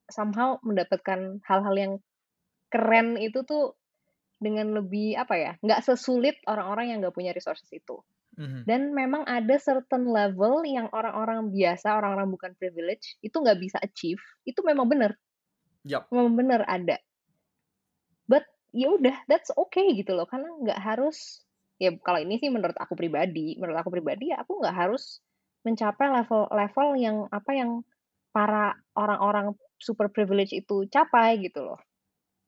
somehow 0.08 0.56
mendapatkan 0.64 1.40
hal-hal 1.44 1.74
yang 1.76 1.92
keren 2.72 3.20
itu 3.20 3.44
tuh 3.44 3.76
dengan 4.42 4.74
lebih 4.82 5.14
apa 5.16 5.34
ya 5.38 5.52
nggak 5.62 5.80
sesulit 5.86 6.36
orang-orang 6.50 6.90
yang 6.90 6.98
nggak 7.00 7.14
punya 7.14 7.30
resources 7.30 7.70
itu 7.70 8.02
Mhm. 8.32 8.64
Dan 8.64 8.96
memang 8.96 9.28
ada 9.28 9.60
certain 9.60 10.08
level 10.08 10.64
yang 10.64 10.88
orang-orang 10.88 11.52
biasa, 11.52 12.00
orang-orang 12.00 12.32
bukan 12.32 12.52
privilege, 12.56 13.20
itu 13.20 13.36
nggak 13.36 13.60
bisa 13.60 13.76
achieve, 13.84 14.20
itu 14.48 14.56
memang 14.64 14.88
bener. 14.88 15.12
Yap. 15.84 16.08
Memang 16.08 16.32
bener 16.38 16.60
ada. 16.64 16.96
But, 18.24 18.48
ya 18.72 18.88
udah, 18.88 19.28
that's 19.28 19.52
okay 19.52 19.92
gitu 19.92 20.16
loh, 20.16 20.24
karena 20.24 20.48
nggak 20.48 20.80
harus 20.80 21.44
ya 21.76 21.92
kalau 22.00 22.22
ini 22.22 22.38
sih 22.38 22.48
menurut 22.48 22.78
aku 22.78 22.94
pribadi, 22.94 23.58
menurut 23.58 23.82
aku 23.82 23.90
pribadi 23.90 24.30
ya 24.30 24.40
aku 24.40 24.62
nggak 24.62 24.76
harus 24.76 25.20
mencapai 25.66 26.08
level-level 26.08 26.88
yang, 26.96 27.16
apa, 27.28 27.50
yang 27.52 27.70
para 28.32 28.80
orang-orang 28.96 29.52
super 29.76 30.08
privilege 30.08 30.56
itu 30.56 30.88
capai 30.88 31.36
gitu 31.42 31.68
loh. 31.68 31.78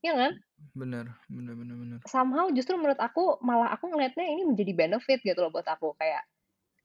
Iya 0.00 0.14
kan? 0.16 0.32
Bener 0.72 1.12
bener 1.28 1.54
bener 1.54 1.76
bener. 1.76 1.98
Somehow 2.08 2.48
justru 2.56 2.80
menurut 2.80 2.96
aku, 2.96 3.36
malah 3.44 3.76
aku 3.76 3.92
ngelihatnya 3.92 4.24
ini 4.24 4.42
menjadi 4.48 4.72
benefit 4.72 5.20
gitu 5.20 5.36
loh 5.40 5.52
buat 5.52 5.68
aku, 5.68 5.92
kayak, 6.00 6.24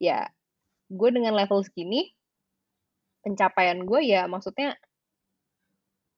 ya 0.04 0.28
gue 0.90 1.10
dengan 1.14 1.38
level 1.38 1.64
segini, 1.64 2.12
pencapaian 3.24 3.84
gue 3.84 4.02
ya 4.04 4.26
maksudnya 4.28 4.76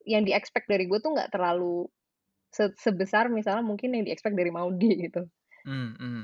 yang 0.06 0.26
di-expect 0.26 0.66
dari 0.66 0.90
gue 0.90 0.98
tuh 1.02 1.14
nggak 1.14 1.30
terlalu 1.34 1.86
se 2.52 2.74
sebesar 2.78 3.32
misalnya 3.32 3.64
mungkin 3.64 3.94
yang 3.96 4.04
di-expect 4.06 4.36
dari 4.36 4.50
Maudy 4.52 4.92
gitu. 5.10 5.26
Mmm, 5.66 5.90
mhm. 5.98 6.24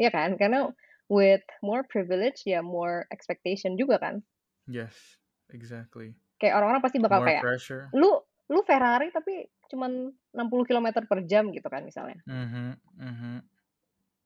Iya 0.00 0.10
kan? 0.10 0.30
Karena 0.40 0.72
with 1.12 1.44
more 1.60 1.84
privilege, 1.84 2.42
ya 2.48 2.64
more 2.64 3.04
expectation 3.12 3.76
juga 3.76 4.00
kan? 4.00 4.24
Yes, 4.64 5.20
exactly. 5.52 6.16
Kayak 6.40 6.56
orang-orang 6.56 6.82
pasti 6.82 6.98
bakal 7.02 7.20
More 7.20 7.28
kayak, 7.28 7.42
pressure. 7.44 7.84
"Lu 7.92 8.10
lu 8.50 8.60
Ferrari 8.64 9.12
tapi 9.12 9.44
cuman 9.70 10.12
60 10.34 10.64
kilometer 10.68 11.02
per 11.10 11.24
jam," 11.30 11.50
gitu 11.54 11.66
kan 11.70 11.82
misalnya. 11.86 12.20
Mhm 12.26 12.80
mhm. 12.96 13.50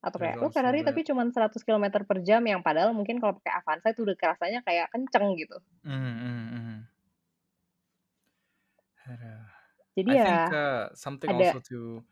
Atau 0.02 0.18
kayak, 0.22 0.36
"Lu 0.40 0.48
also 0.48 0.54
Ferrari 0.54 0.80
tapi 0.82 1.00
cuman 1.06 1.30
100 1.30 1.62
kilometer 1.62 2.02
per 2.08 2.18
jam," 2.26 2.42
yang 2.44 2.60
padahal 2.66 2.90
mungkin 2.96 3.16
kalau 3.22 3.38
pakai 3.38 3.52
Avanza 3.62 3.88
itu 3.94 4.02
udah 4.06 4.16
kerasanya 4.18 4.60
kayak 4.66 4.90
kenceng 4.92 5.26
gitu. 5.38 5.56
Mhm 5.84 5.92
mhm 5.92 6.54
mhm. 6.56 6.88
Jadi 9.96 10.10
I 10.10 10.18
think, 10.18 10.50
ya, 10.50 10.52
uh, 10.52 10.92
something 10.94 11.32
ada 11.32 11.34
also 11.34 11.60
to 11.72 12.04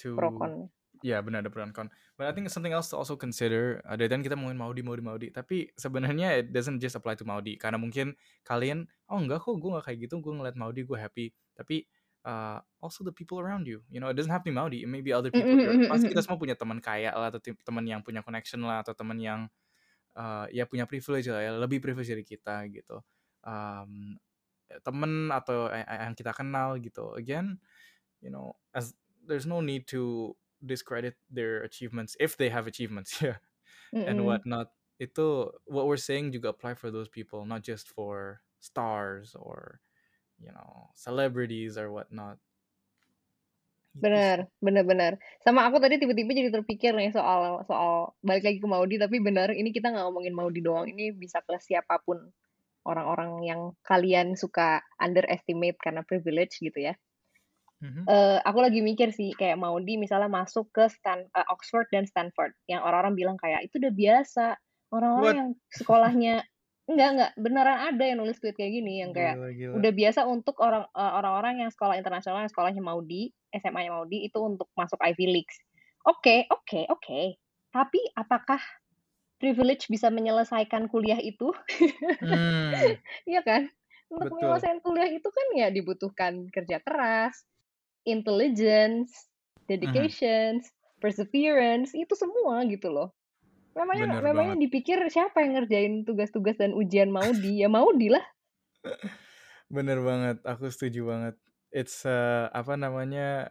to 0.00 0.12
pro 0.14 0.30
konnya. 0.32 0.70
ya 1.04 1.20
benar 1.20 1.44
ada 1.44 1.52
pro 1.52 1.60
and 1.60 1.76
con. 1.76 1.92
But 2.16 2.28
I 2.28 2.32
think 2.32 2.48
something 2.48 2.72
else 2.72 2.88
to 2.92 2.96
also 2.96 3.16
consider, 3.20 3.84
uh, 3.84 3.92
dari 4.00 4.08
tadi 4.08 4.24
kita 4.24 4.36
ngomongin 4.40 4.56
Maudy 4.56 4.80
Maudy 4.80 5.02
Maudy, 5.04 5.28
tapi 5.34 5.68
sebenarnya 5.76 6.40
it 6.40 6.48
doesn't 6.56 6.80
just 6.80 6.96
apply 6.96 7.12
to 7.20 7.28
Maudy, 7.28 7.60
karena 7.60 7.76
mungkin 7.76 8.16
kalian, 8.48 8.88
"Oh 9.12 9.20
enggak 9.20 9.44
kok, 9.44 9.60
gue 9.60 9.68
nggak 9.76 9.84
kayak 9.92 9.98
gitu, 10.08 10.14
gue 10.24 10.32
ngeliat 10.32 10.56
Maudy 10.56 10.82
gue 10.88 10.96
happy." 10.98 11.26
Tapi, 11.52 11.84
uh, 12.24 12.60
also 12.82 13.04
the 13.04 13.12
people 13.12 13.40
around 13.40 13.66
you, 13.68 13.82
you 13.90 14.00
know, 14.00 14.08
it 14.08 14.16
doesn't 14.16 14.32
have 14.32 14.42
to 14.44 14.50
be 14.50 14.54
Maudy, 14.54 14.82
it 14.84 14.90
may 14.90 15.00
be 15.00 15.12
other 15.12 15.30
Mhm 15.32 15.40
people 15.40 15.58
mhm 15.58 15.70
mhm 15.82 15.88
Pasti 15.88 16.08
kita 16.10 16.20
mhm. 16.20 16.24
semua 16.24 16.38
punya 16.40 16.56
teman 16.58 16.80
kaya 16.82 17.12
lah, 17.14 17.28
atau 17.32 17.40
teman 17.42 17.84
yang 17.88 18.00
punya 18.04 18.20
connection 18.24 18.62
lah, 18.64 18.82
atau 18.84 18.92
teman 18.96 19.18
yang, 19.20 19.48
uh, 20.18 20.46
ya 20.52 20.64
punya 20.68 20.86
privilege 20.88 21.28
lah 21.30 21.42
ya, 21.44 21.52
lebih 21.58 21.80
privilege 21.84 22.10
dari 22.12 22.24
kita 22.26 22.66
gitu. 22.72 23.00
Um, 23.46 24.18
temen 24.84 25.30
atau 25.32 25.70
yang 25.72 26.14
kita 26.18 26.32
kenal 26.34 26.76
gitu. 26.82 27.14
Again, 27.16 27.60
you 28.22 28.30
know, 28.30 28.56
as 28.74 28.94
there's 29.26 29.46
no 29.46 29.60
need 29.60 29.86
to 29.88 30.34
discredit 30.64 31.16
their 31.30 31.62
achievements 31.64 32.16
if 32.20 32.36
they 32.36 32.48
have 32.50 32.66
achievements, 32.66 33.20
yeah, 33.24 33.38
and 34.06 34.22
Mhm. 34.22 34.24
whatnot. 34.24 34.72
Itu 35.00 35.52
what 35.66 35.86
we're 35.90 36.00
saying 36.00 36.32
juga 36.34 36.50
apply 36.54 36.74
for 36.78 36.90
those 36.90 37.08
people, 37.10 37.44
not 37.46 37.62
just 37.66 37.88
for 37.90 38.42
stars 38.62 39.34
or, 39.36 39.83
you 40.44 40.52
know, 40.52 40.90
celebrities 40.94 41.78
or 41.78 41.90
whatnot. 41.90 42.38
Gitu 43.94 44.18
bener 44.64 44.84
bener. 44.90 45.12
Sama 45.44 45.60
aku 45.70 45.78
tadi 45.82 45.94
tiba-tiba 46.02 46.34
jadi 46.34 46.50
terpikir 46.50 46.92
nih 46.98 47.10
soal 47.14 47.62
soal 47.70 48.12
balik 48.26 48.44
lagi 48.48 48.58
ke 48.58 48.68
Maudy, 48.68 48.96
tapi 48.98 49.16
bener, 49.22 49.48
ini 49.54 49.70
kita 49.70 49.86
nggak 49.92 50.04
ngomongin 50.06 50.34
Maudy 50.34 50.60
doang, 50.64 50.86
ini 50.90 51.14
bisa 51.14 51.38
ke 51.46 51.54
siapa 51.62 52.02
pun. 52.06 52.18
Orang-orang 52.90 53.32
yang 53.50 53.60
kalian 53.82 54.38
suka 54.38 54.80
underestimate 55.02 55.76
karena 55.84 56.02
privilege 56.06 56.54
gitu 56.62 56.80
ya. 56.88 56.94
Eee, 58.04 58.36
aku 58.44 58.58
lagi 58.60 58.80
mikir 58.84 59.08
sih, 59.16 59.32
kayak 59.32 59.56
Maudy 59.56 59.96
misalnya 59.96 60.28
masuk 60.28 60.68
ke 60.76 60.84
Stan 60.92 61.24
eee, 61.24 61.46
Oxford 61.48 61.88
dan 61.88 62.04
Stanford, 62.04 62.52
yang 62.68 62.84
orang-orang 62.84 63.16
bilang 63.16 63.36
kayak, 63.40 63.64
"Itu 63.64 63.80
udah 63.80 63.92
biasa." 63.96 64.46
Orang-orang 64.92 65.32
What? 65.32 65.40
yang 65.40 65.50
sekolahnya 65.72 66.34
enggak 66.90 67.08
enggak, 67.16 67.30
beneran 67.40 67.78
ada 67.94 68.04
yang 68.04 68.18
nulis 68.22 68.38
tweet 68.42 68.56
kayak 68.58 68.72
gini, 68.80 69.00
yang 69.04 69.12
kayak, 69.16 69.36
Gila 69.36 69.52
gila. 69.52 69.78
udah 69.78 69.90
biasa 69.94 70.26
untuk 70.28 70.56
orang 70.62 70.86
eee, 70.94 71.12
orang-orang 71.18 71.54
yang 71.66 71.70
sekolah 71.74 71.96
internasional, 71.98 72.42
yang 72.44 72.52
sekolahnya 72.52 72.82
Maudy, 72.84 73.32
SMA-nya 73.54 73.92
Maudy, 73.94 74.26
itu 74.28 74.38
untuk 74.42 74.68
masuk 74.78 74.98
Ivy 75.02 75.26
Leagues. 75.30 75.56
Oke 76.06 76.44
oke 76.52 76.86
oke, 76.92 77.20
tapi 77.72 78.00
apakah 78.18 78.60
privilege 79.42 79.88
bisa 79.92 80.08
menyelesaikan 80.12 80.88
kuliah 80.92 81.18
itu? 81.20 81.52
Mmm. 82.20 82.96
Iya 83.30 83.40
kan? 83.46 83.70
Untuk 84.12 84.30
Betul. 84.30 84.66
menyelesaikan 84.68 84.80
kuliah 84.84 85.10
itu 85.10 85.28
kan 85.30 85.46
ya 85.58 85.68
dibutuhkan 85.74 86.48
kerja 86.52 86.80
keras, 86.84 87.44
intelligence, 88.08 89.30
Mhm. 89.82 90.14
dedications, 90.20 90.68
perseverance, 91.02 91.92
itu 91.96 92.14
semua 92.18 92.64
gitu 92.70 92.90
loh. 92.92 93.12
Memangnya 93.74 94.06
Bener 94.06 94.24
memangnya 94.26 94.54
banget. 94.54 94.58
dipikir 94.62 94.98
siapa 95.10 95.42
yang 95.42 95.58
ngerjain 95.58 96.06
tugas-tugas 96.06 96.54
dan 96.62 96.70
ujian 96.78 97.10
Maudy? 97.10 97.58
Ya 97.58 97.66
Maudy 97.66 98.06
lah. 98.06 98.22
Bener 99.76 99.98
banget, 100.08 100.36
aku 100.44 100.64
setuju 100.72 101.00
banget. 101.12 101.34
It's, 101.74 102.04
eee, 102.06 102.46
apa 102.52 102.74
namanya, 102.78 103.50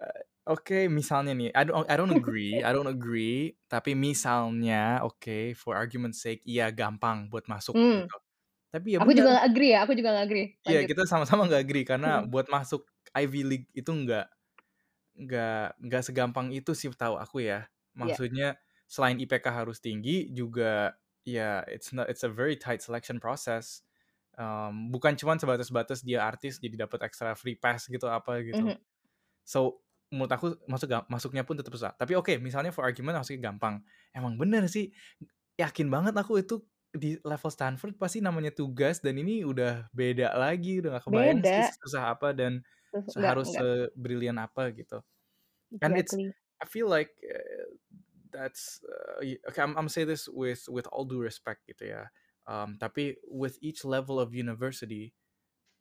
eee, 0.00 0.22
oke 0.50 0.76
misalnya 0.92 1.32
nih, 1.38 1.50
I 1.56 1.62
don't 1.68 1.86
I 1.90 1.96
don't 2.00 2.14
agree 2.14 2.62
I 2.66 2.70
don't 2.76 2.90
agree, 2.90 3.56
tapi 3.72 3.92
misalnya, 3.98 5.02
oke, 5.06 5.54
for 5.58 5.74
argument's 5.78 6.20
sake, 6.24 6.42
iya 6.48 6.70
gampang 6.74 7.28
buat 7.32 7.46
masuk 7.52 7.76
Mmm. 7.76 7.96
gitu. 7.96 8.16
Tapi 8.74 8.88
ya 8.98 9.00
Aku 9.00 9.10
juga 9.16 9.28
bener. 9.28 9.36
nggak 9.36 9.46
agree 9.50 9.70
ya, 9.74 9.78
aku 9.84 9.92
juga 9.98 10.10
nggak 10.14 10.26
agree. 10.28 10.46
Iya, 10.66 10.82
kita 10.82 11.06
sama-sama 11.06 11.46
nggak 11.46 11.62
agree, 11.62 11.84
karena 11.86 12.08
Mhm. 12.08 12.26
buat 12.26 12.50
masuk 12.50 12.90
Ivy 13.14 13.40
League 13.46 13.68
itu 13.76 13.90
nggak 13.94 14.26
nggak 15.18 15.64
nggak 15.82 16.02
segampang 16.06 16.48
itu 16.54 16.72
sih 16.76 16.90
setahu 16.92 17.16
aku 17.20 17.44
ya. 17.44 17.68
Iya. 18.00 18.18
Maksudnya 18.18 18.58
selain 18.88 19.20
IPK 19.20 19.46
harus 19.52 19.78
tinggi, 19.84 20.32
juga 20.34 20.96
ya 21.28 21.62
it's 21.68 21.92
not 21.94 22.08
it's 22.10 22.24
a 22.26 22.32
very 22.32 22.56
tight 22.58 22.80
selection 22.84 23.20
process. 23.22 23.84
Mmm, 24.38 24.90
bukan 24.94 25.14
cuman 25.18 25.36
sebatas-batas 25.42 26.02
dia 26.06 26.22
artis 26.24 26.58
jadi 26.62 26.86
dapat 26.88 27.04
extra 27.08 27.34
free 27.38 27.58
pass 27.58 27.86
gitu, 27.90 28.06
apa 28.10 28.40
gitu. 28.46 28.64
Mhm. 28.64 28.84
So, 29.46 29.82
menurut 30.12 30.32
aku 30.32 30.46
masuk 30.70 30.88
masuknya 31.12 31.42
pun 31.46 31.56
tetap 31.60 31.72
susah. 31.76 31.92
Tapi 31.96 32.16
oke, 32.18 32.36
misalnya 32.40 32.72
for 32.74 32.84
argument 32.86 33.18
masuknya 33.20 33.50
gampang. 33.52 33.84
Emang 34.16 34.36
bener 34.40 34.66
sih, 34.70 34.92
yakin 35.60 35.88
banget 35.92 36.14
aku 36.18 36.40
itu 36.42 36.62
di 36.94 37.18
level 37.26 37.50
Stanford 37.52 37.96
pasti 38.00 38.20
namanya 38.24 38.50
tugas 38.54 39.00
dan 39.04 39.16
ini 39.20 39.44
udah 39.46 39.88
beda 39.96 40.34
lagi, 40.38 40.80
udah 40.82 40.96
nggak 40.98 41.06
kebayang 41.08 41.40
sih 41.46 41.60
Beda. 41.60 41.66
sesusah 41.66 42.12
apa 42.16 42.32
dan 42.36 42.62
enggak. 43.16 43.38
sebrilian 43.48 44.38
apa 44.40 44.70
gitu. 44.76 45.02
And 45.82 45.96
it's 45.98 46.16
Exactly. 46.16 46.34
I 46.62 46.66
feel 46.66 46.88
like, 46.90 47.12
eee, 47.22 47.66
that's, 48.32 48.80
eee, 49.22 49.38
okay, 49.48 49.62
I'm 49.62 49.76
I'm 49.78 49.88
say 49.90 50.04
this 50.04 50.28
with 50.28 50.66
with 50.68 50.86
all 50.92 51.04
due 51.08 51.20
respect 51.22 51.66
gitu 51.68 51.90
ya. 51.94 52.02
Um, 52.48 52.76
tapi 52.80 53.16
with 53.28 53.58
each 53.60 53.84
level 53.84 54.16
of 54.20 54.32
university, 54.32 55.12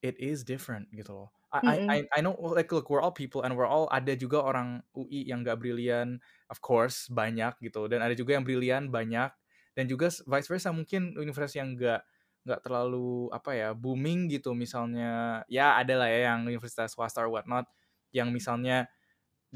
it 0.04 0.16
is 0.22 0.44
different 0.46 0.92
gitu 0.94 1.14
loh. 1.14 1.30
I 1.54 1.80
I. 1.88 1.98
I 2.12 2.20
know 2.22 2.36
like 2.36 2.70
look, 2.76 2.92
we're 2.92 3.00
all 3.04 3.16
people 3.16 3.42
and 3.48 3.56
we're 3.56 3.70
all 3.70 3.88
ada 3.92 4.14
juga 4.20 4.44
orang 4.44 4.84
UI 4.94 5.24
yang 5.32 5.48
nggak 5.48 5.58
brilian, 5.64 6.20
of 6.52 6.60
course 6.60 7.08
banyak 7.08 7.56
gitu, 7.64 7.88
dan 7.88 8.04
ada 8.04 8.14
juga 8.18 8.36
yang 8.36 8.44
brilian 8.44 8.92
banyak, 8.92 9.32
dan 9.78 9.86
juga 9.88 10.12
vice 10.12 10.48
versa 10.52 10.70
mungkin 10.76 11.16
universitas 11.16 11.56
yang 11.56 11.74
nggak 11.80 12.04
nggak 12.48 12.62
terlalu 12.64 13.32
apa 13.32 13.52
ya, 13.56 13.70
booming 13.76 14.28
gitu 14.32 14.52
misalnya, 14.56 15.44
ya 15.52 15.80
ada 15.80 15.96
lah 16.00 16.08
ya 16.12 16.32
yang 16.36 16.44
universitas 16.48 16.96
swasta 16.96 17.24
or 17.24 17.32
what 17.32 17.48
not, 17.48 17.68
yang 18.16 18.32
misalnya 18.36 18.88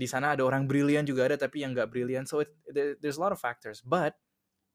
di 0.02 0.10
sana 0.10 0.34
ada 0.34 0.42
orang 0.42 0.66
brilian 0.66 1.06
juga 1.06 1.30
ada, 1.30 1.38
tapi 1.38 1.62
yang 1.62 1.78
nggak 1.78 1.94
brilian. 1.94 2.26
So 2.26 2.42
it 2.42 2.50
there 2.74 2.98
there's 2.98 3.22
a 3.22 3.24
lot 3.24 3.30
of 3.36 3.38
factors, 3.38 3.86
but 3.86 4.18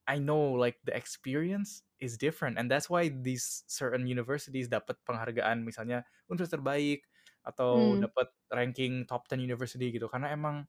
I 0.07 0.23
know 0.23 0.55
like 0.55 0.79
the 0.87 0.95
experience 0.95 1.83
is 1.99 2.15
different 2.15 2.55
and 2.55 2.71
that's 2.71 2.87
why 2.87 3.11
these 3.11 3.67
certain 3.67 4.07
universities 4.07 4.71
dapat 4.71 4.95
penghargaan 5.03 5.67
misalnya 5.67 6.07
universitas 6.31 6.55
terbaik 6.55 6.99
atau 7.43 7.95
Mmm. 7.95 8.03
dapat 8.07 8.27
ranking 8.51 9.03
top 9.07 9.27
10 9.27 9.43
university 9.43 9.91
gitu, 9.91 10.07
karena 10.07 10.31
emang 10.31 10.63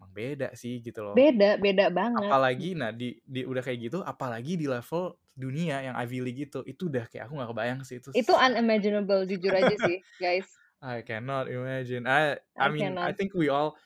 emang 0.00 0.10
beda 0.12 0.48
sih 0.58 0.80
gitu 0.84 1.00
loh. 1.04 1.16
Beda 1.16 1.56
beda 1.60 1.86
banget. 1.92 2.28
Apalagi 2.32 2.76
nah 2.76 2.90
di 2.92 3.16
di 3.24 3.44
udah 3.48 3.62
kayak 3.64 3.78
gitu, 3.88 3.98
apalagi 4.04 4.60
di 4.60 4.66
level 4.68 5.16
dunia 5.32 5.80
yang 5.80 5.96
Ivy 5.96 6.18
League 6.20 6.42
itu, 6.52 6.60
itu 6.68 6.92
udah 6.92 7.08
kayak 7.08 7.28
aku 7.28 7.34
nggak 7.40 7.50
kebayang 7.56 7.80
sih 7.88 7.96
itu 8.02 8.12
Itu 8.12 8.36
unimaginable 8.36 9.24
jujur 9.24 9.52
aja 9.56 9.74
sih, 9.80 10.04
guys. 10.20 10.61
I 10.82 11.02
cannot 11.06 11.46
imagine. 11.48 12.06
I 12.06 12.38
I 12.58 12.66
I 12.66 12.68
mean, 12.68 12.98
I 13.00 13.12
cannot. 13.12 13.14
think 13.14 13.32
we 13.38 13.48
all 13.48 13.78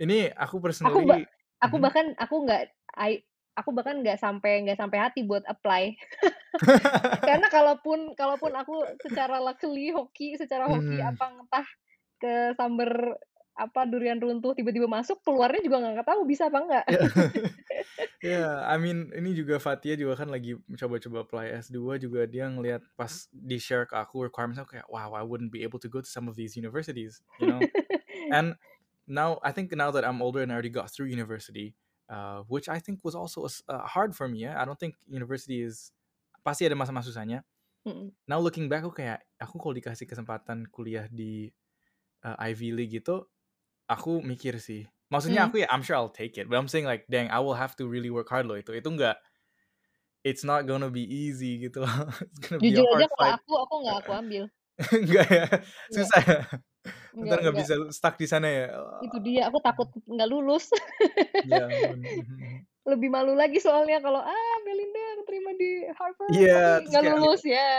ini 0.00 0.32
aku 0.34 0.58
Aku 0.86 1.02
ba 1.06 1.18
personally 1.18 1.26
aku 1.58 1.76
mhm. 1.76 1.82
bahkan 1.82 2.14
aku 2.18 2.46
nggak 2.46 2.70
I 2.94 3.22
aku 3.58 3.70
bahkan 3.74 3.98
nggak 4.02 4.18
sampai 4.22 4.62
nggak 4.62 4.78
sampai 4.78 4.98
hati 5.02 5.26
buat 5.26 5.42
apply. 5.50 5.94
Karena 7.26 7.46
kalaupun 7.52 8.14
kalaupun 8.16 8.52
aku 8.56 8.76
secara 9.02 9.38
luckily 9.42 9.90
hoki 9.92 10.38
secara 10.38 10.66
hoki 10.70 10.98
Mhm. 10.98 11.02
apa 11.02 11.24
entah 11.44 11.66
kesamber 12.22 13.18
apa 13.58 13.90
durian 13.90 14.22
runtuh 14.22 14.54
tiba-tiba 14.54 14.86
masuk 14.86 15.18
keluarnya 15.26 15.58
juga 15.66 15.82
nggak 15.82 16.06
tahu 16.06 16.22
bisa 16.22 16.46
apa 16.46 16.58
enggak. 16.62 16.84
Ya. 16.86 17.00
yeah, 18.38 18.52
I 18.70 18.78
mean 18.78 19.10
ini 19.10 19.34
juga 19.34 19.58
Fatia 19.58 19.98
juga 19.98 20.14
kan 20.14 20.30
lagi 20.30 20.54
coba-coba 20.78 21.26
apply 21.26 21.46
S2 21.66 21.98
juga 21.98 22.22
dia 22.30 22.46
ngelihat 22.46 22.86
pas 22.94 23.26
di 23.34 23.58
share 23.58 23.90
ke 23.90 23.98
aku 23.98 24.30
requirements 24.30 24.62
aku 24.62 24.78
kayak 24.78 24.86
wow 24.86 25.10
I 25.10 25.26
wouldn't 25.26 25.50
be 25.50 25.66
able 25.66 25.82
to 25.82 25.90
go 25.90 25.98
to 25.98 26.06
some 26.06 26.30
of 26.30 26.38
these 26.38 26.54
universities, 26.54 27.18
you 27.42 27.50
know. 27.50 27.58
and 28.36 28.54
now 29.10 29.42
I 29.42 29.50
think 29.50 29.74
now 29.74 29.90
that 29.90 30.06
I'm 30.06 30.22
older 30.22 30.46
and 30.46 30.54
I 30.54 30.54
already 30.54 30.70
got 30.70 30.94
through 30.94 31.10
university, 31.10 31.74
uh, 32.06 32.46
which 32.46 32.70
I 32.70 32.78
think 32.78 33.02
was 33.02 33.18
also 33.18 33.50
uh, 33.66 33.84
hard 33.90 34.14
for 34.14 34.30
me 34.30 34.46
ya. 34.46 34.54
I 34.54 34.62
don't 34.62 34.78
think 34.78 34.94
university 35.10 35.66
is 35.66 35.90
pasti 36.46 36.62
ada 36.62 36.78
masa-masa 36.78 37.10
susahnya. 37.10 37.42
Mm. 37.82 38.14
Now 38.28 38.38
looking 38.38 38.70
back 38.70 38.84
aku 38.84 38.94
kayak 39.02 39.24
aku 39.40 39.58
kalau 39.58 39.74
dikasih 39.74 40.06
kesempatan 40.06 40.68
kuliah 40.68 41.08
di 41.08 41.48
uh, 42.22 42.36
Ivy 42.38 42.74
League 42.76 42.94
gitu, 43.00 43.26
aku 43.88 44.20
mikir 44.20 44.60
sih. 44.60 44.84
Maksudnya 45.08 45.42
Hmm. 45.42 45.50
aku 45.50 45.56
ya 45.64 45.68
I'm 45.72 45.80
sure 45.80 45.96
I'll 45.96 46.12
take 46.12 46.36
it, 46.36 46.46
but 46.46 46.60
I'm 46.60 46.68
saying 46.68 46.84
like 46.84 47.08
dang 47.08 47.32
I 47.32 47.40
will 47.40 47.56
have 47.56 47.72
to 47.80 47.88
really 47.88 48.12
work 48.12 48.28
hard 48.28 48.44
loh 48.44 48.60
itu. 48.60 48.76
Itu 48.76 48.92
enggak 48.92 49.16
it's 50.20 50.44
not 50.44 50.68
gonna 50.68 50.92
be 50.92 51.00
easy 51.02 51.56
gitu 51.64 51.80
loh. 51.80 51.88
It's 52.28 52.40
gonna 52.44 52.60
be 52.60 52.68
a 52.70 52.84
Jujur 52.84 52.84
aja 52.92 53.08
hard 53.08 53.10
kalau 53.16 53.32
aku 53.34 53.52
aku 53.64 53.74
nggak 53.80 53.96
aku 54.04 54.12
ambil. 54.12 54.44
enggak 55.00 55.26
ya. 55.32 55.44
Enggak. 55.48 55.62
Susah 55.90 56.20
ya. 56.20 56.38
Enggak, 57.16 57.24
Ntar 57.24 57.38
nggak 57.40 57.54
enggak. 57.56 57.64
bisa 57.64 57.74
stuck 57.90 58.14
di 58.20 58.26
sana 58.28 58.46
ya. 58.46 58.66
Itu 59.00 59.16
dia 59.24 59.48
aku 59.48 59.58
takut 59.64 59.88
nggak 60.04 60.28
lulus. 60.28 60.68
Ya 61.48 61.64
ampun. 61.66 61.98
Mhm. 62.18 62.68
Lebih 62.88 63.12
malu 63.12 63.36
lagi 63.36 63.60
soalnya 63.60 64.00
kalau 64.00 64.20
ah 64.20 64.56
Melinda 64.64 65.04
terima 65.28 65.52
di 65.60 65.84
Harvard 65.92 66.32
Iya, 66.32 66.56
tapi 66.56 66.84
terus 66.84 66.88
nggak 66.88 67.04
lulus 67.20 67.42
ya. 67.44 67.72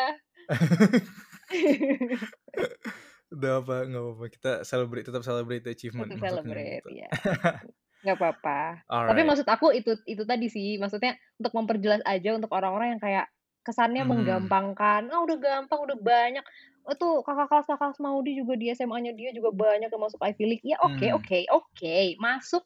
Udah 3.34 3.52
apa 3.62 3.76
nggak 3.90 4.04
apa-apa 4.04 4.26
kita 4.34 4.52
celebrate 4.66 5.06
tetap 5.06 5.24
celebrate 5.26 5.66
achievement 5.70 6.10
Tetap 6.10 6.22
celebrate 6.22 6.86
ya. 6.90 7.10
Nggak 8.04 8.18
apa-apa. 8.20 8.60
Tapi 9.08 9.22
Alright. 9.22 9.28
maksud 9.28 9.48
aku 9.50 9.74
itu 9.76 9.98
itu 10.08 10.24
tadi 10.24 10.48
sih, 10.48 10.78
maksudnya 10.80 11.18
untuk 11.42 11.52
memperjelas 11.58 12.02
aja 12.08 12.38
untuk 12.38 12.52
orang-orang 12.56 12.96
yang 12.98 13.02
kayak 13.04 13.26
kesannya 13.66 14.02
Mhm. 14.02 14.08
menggampangkan, 14.08 15.12
ah 15.12 15.20
udah 15.26 15.38
gampang, 15.42 15.80
udah 15.84 15.98
banyak. 16.00 16.46
Oh 16.88 16.96
tuh 16.96 17.22
kakak 17.28 17.52
kelas 17.52 17.68
kakak 17.70 17.80
kelas 17.94 18.00
Maudi 18.02 18.40
juga 18.40 18.56
di 18.56 18.72
SMA-nya 18.72 19.12
dia 19.14 19.30
juga 19.36 19.52
banyak 19.52 19.90
yang 19.92 20.04
masuk 20.04 20.22
Ivy 20.24 20.46
League. 20.48 20.66
Ya 20.66 20.78
oke 20.82 21.08
Hmm. 21.08 21.20
oke 21.20 21.40
oke, 21.52 21.98
masuk 22.24 22.64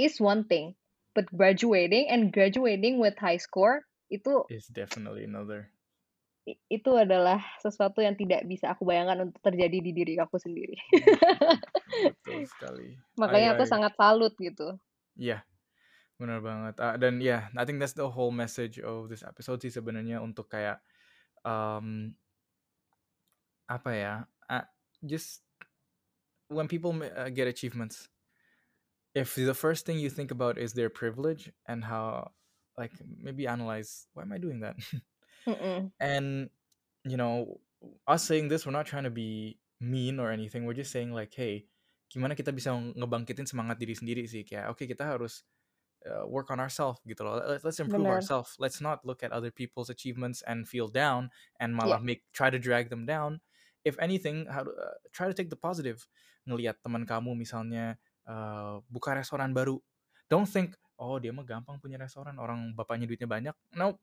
is 0.00 0.18
one 0.20 0.44
thing, 0.48 0.76
but 1.16 1.26
graduating 1.32 2.08
and 2.12 2.30
graduating 2.34 3.00
with 3.00 3.16
high 3.18 3.40
score 3.40 3.86
itu 4.12 4.44
Is 4.48 4.68
definitely 4.68 5.24
another. 5.24 5.72
Itu 6.46 6.90
adalah 6.94 7.42
sesuatu 7.58 7.98
yang 7.98 8.14
tidak 8.14 8.46
bisa 8.46 8.70
aku 8.70 8.86
bayangkan 8.86 9.26
untuk 9.26 9.42
terjadi 9.42 9.82
di 9.82 9.90
diri 9.90 10.14
aku 10.22 10.38
sendiri. 10.38 10.78
Betul 12.06 12.46
sekali. 12.54 12.94
Makanya 13.18 13.48
I, 13.50 13.54
aku 13.58 13.64
I, 13.66 13.70
sangat 13.70 13.92
salut 13.98 14.32
gitu. 14.38 14.78
yeah, 15.18 15.42
benar 16.22 16.38
banget. 16.38 16.78
Ah, 16.78 16.94
dan 16.94 17.18
ya, 17.18 17.50
yeah, 17.50 17.58
I 17.58 17.66
think 17.66 17.82
that's 17.82 17.98
the 17.98 18.06
whole 18.06 18.30
message 18.30 18.78
of 18.78 19.10
this 19.10 19.26
episode 19.26 19.58
sih 19.58 19.74
sebenarnya 19.74 20.22
untuk 20.22 20.46
kayak 20.46 20.78
um, 21.42 22.14
apa 23.66 23.90
ya, 23.90 24.14
ah, 24.46 24.70
just 25.02 25.42
when 26.46 26.70
people 26.70 26.94
uh, 26.94 27.26
get 27.26 27.50
achievements, 27.50 28.06
if 29.18 29.34
the 29.34 29.56
first 29.56 29.82
thing 29.82 29.98
you 29.98 30.10
think 30.10 30.30
about 30.30 30.62
is 30.62 30.78
their 30.78 30.90
privilege 30.90 31.50
and 31.66 31.82
how, 31.82 32.30
like, 32.78 32.94
maybe 33.02 33.50
analyze 33.50 34.06
why 34.14 34.22
am 34.22 34.30
I 34.30 34.38
doing 34.38 34.62
that? 34.62 34.78
Mm-mm. 35.46 35.94
and 36.02 36.50
you 37.06 37.14
know 37.14 37.62
us 38.04 38.26
saying 38.26 38.50
this 38.50 38.66
we're 38.66 38.74
not 38.74 38.86
trying 38.90 39.06
to 39.06 39.14
be 39.14 39.56
mean 39.78 40.18
or 40.18 40.32
anything. 40.34 40.66
We're 40.66 40.76
just 40.76 40.90
saying 40.90 41.14
like 41.14 41.32
hey 41.32 41.70
gimana 42.10 42.34
kita 42.34 42.50
bisa 42.54 42.74
ngebangkitin 42.74 43.46
semangat 43.46 43.78
diri 43.78 43.94
sendiri 43.94 44.26
sih? 44.26 44.42
Kayak 44.42 44.74
oke 44.74 44.82
kita 44.86 45.06
harus 45.06 45.46
uh, 46.06 46.26
work 46.26 46.50
on 46.50 46.58
ourselves 46.58 46.98
gitu 47.06 47.22
loh. 47.22 47.38
Let- 47.38 47.62
let's 47.62 47.78
improve 47.78 48.06
ourselves 48.06 48.58
let's 48.58 48.82
not 48.82 49.02
look 49.06 49.22
at 49.22 49.30
other 49.30 49.50
people's 49.54 49.90
achievements 49.90 50.42
and 50.46 50.66
feel 50.66 50.90
down 50.90 51.30
and 51.62 51.74
Iya. 51.74 51.78
malah 51.78 52.00
make 52.02 52.26
try 52.34 52.50
to 52.50 52.58
drag 52.58 52.90
them 52.90 53.06
down. 53.06 53.38
If 53.86 53.94
anything 54.02 54.50
how 54.50 54.66
to, 54.66 54.72
uh, 54.74 54.98
try 55.14 55.30
to 55.30 55.36
take 55.36 55.46
the 55.52 55.58
positive. 55.58 56.02
Ngelihat 56.46 56.78
teman 56.82 57.02
kamu 57.06 57.34
misalnya 57.34 57.98
uh, 58.26 58.78
buka 58.86 59.14
restoran 59.18 59.50
baru. 59.50 59.78
Don't 60.30 60.46
think 60.46 60.74
oh 60.98 61.18
dia 61.18 61.30
mah 61.34 61.42
gampang 61.46 61.78
punya 61.82 61.98
restoran. 61.98 62.38
Orang 62.38 62.70
bapaknya 62.74 63.06
duitnya 63.06 63.26
banyak. 63.30 63.54
No 63.74 63.98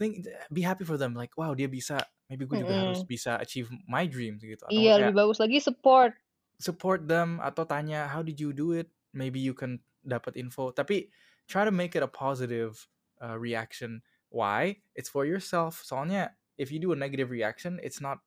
think 0.00 0.24
be 0.52 0.62
happy 0.64 0.84
for 0.84 0.96
them 0.96 1.12
like 1.12 1.32
wow 1.36 1.52
dia 1.52 1.68
bisa 1.68 2.00
maybe 2.32 2.48
gue 2.48 2.64
juga 2.64 2.72
harus 2.72 3.04
Mm-mm. 3.04 3.12
bisa 3.12 3.36
achieve 3.36 3.68
my 3.84 4.08
dreams 4.08 4.40
gitu. 4.40 4.64
Atau 4.64 4.72
Iya, 4.72 4.96
kayak 4.96 5.12
lebih 5.12 5.16
bagus 5.20 5.38
lagi 5.38 5.58
support. 5.60 6.16
support 6.62 7.04
them 7.10 7.42
atau 7.42 7.66
tanya 7.66 8.08
how 8.08 8.22
did 8.24 8.40
you 8.40 8.54
do 8.56 8.72
it? 8.72 8.88
Maybe 9.12 9.42
you 9.42 9.52
can 9.52 9.84
dapat 10.00 10.40
info. 10.40 10.72
Tapi 10.72 11.12
try 11.50 11.68
to 11.68 11.74
make 11.74 11.92
it 11.92 12.00
a 12.00 12.08
positive 12.08 12.88
uh, 13.20 13.36
reaction. 13.36 14.00
Why? 14.32 14.80
It's 14.96 15.12
for 15.12 15.28
yourself. 15.28 15.84
Soalnya 15.84 16.32
if 16.56 16.72
you 16.72 16.80
do 16.80 16.94
a 16.94 16.98
negative 16.98 17.28
reaction 17.28 17.76
it's 17.84 18.00
not 18.00 18.24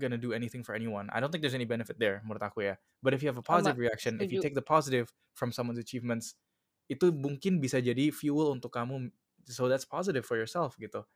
gonna 0.00 0.16
do 0.16 0.32
anything 0.32 0.64
for 0.64 0.72
anyone. 0.72 1.12
I 1.12 1.20
don't 1.20 1.28
think 1.28 1.44
there's 1.44 1.58
any 1.58 1.68
benefit 1.68 2.00
there 2.00 2.24
menurut 2.24 2.40
aku 2.40 2.64
ya. 2.72 2.80
But 3.04 3.12
if 3.12 3.20
you 3.20 3.28
have 3.28 3.36
a 3.36 3.44
Sama, 3.44 3.60
positive 3.60 3.76
reaction 3.76 4.16
if 4.22 4.32
you 4.32 4.40
setuju. 4.40 4.48
take 4.48 4.56
the 4.56 4.64
positive 4.64 5.12
from 5.36 5.52
someone's 5.52 5.82
achievements 5.82 6.40
itu 6.88 7.12
mungkin 7.12 7.60
bisa 7.60 7.80
jadi 7.84 8.08
fuel 8.08 8.56
untuk 8.56 8.72
kamu 8.72 9.12
so 9.46 9.68
that's 9.68 9.86
positive 9.86 10.24
for 10.26 10.38
yourself 10.38 10.78
gitu 10.78 11.06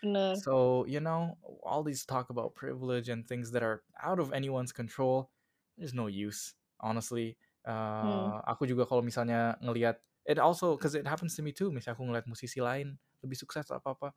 Bener. 0.00 0.32
so, 0.40 0.84
you 0.88 1.00
know, 1.00 1.36
all 1.62 1.82
these 1.84 2.04
talk 2.04 2.30
about 2.30 2.56
privilege 2.56 3.08
and 3.08 3.28
things 3.28 3.52
that 3.52 3.62
are 3.62 3.84
out 4.02 4.18
of 4.18 4.32
anyone's 4.32 4.72
control, 4.72 5.28
there's 5.76 5.92
no 5.92 6.08
use, 6.08 6.56
honestly. 6.80 7.36
Hmm. 7.68 7.68
Uh, 7.68 8.40
aku 8.48 8.64
juga 8.64 8.88
kalau 8.88 9.04
misalnya 9.04 9.60
ngelihat, 9.60 10.00
it 10.24 10.40
also, 10.40 10.76
because 10.76 10.96
it 10.96 11.04
happens 11.04 11.36
to 11.36 11.44
me 11.44 11.52
too, 11.52 11.68
misalnya 11.68 12.00
aku 12.00 12.04
ngelihat 12.08 12.24
musisi 12.24 12.64
lain 12.64 12.96
lebih 13.20 13.36
sukses 13.36 13.68
atau 13.68 13.76
apa-apa, 13.76 14.16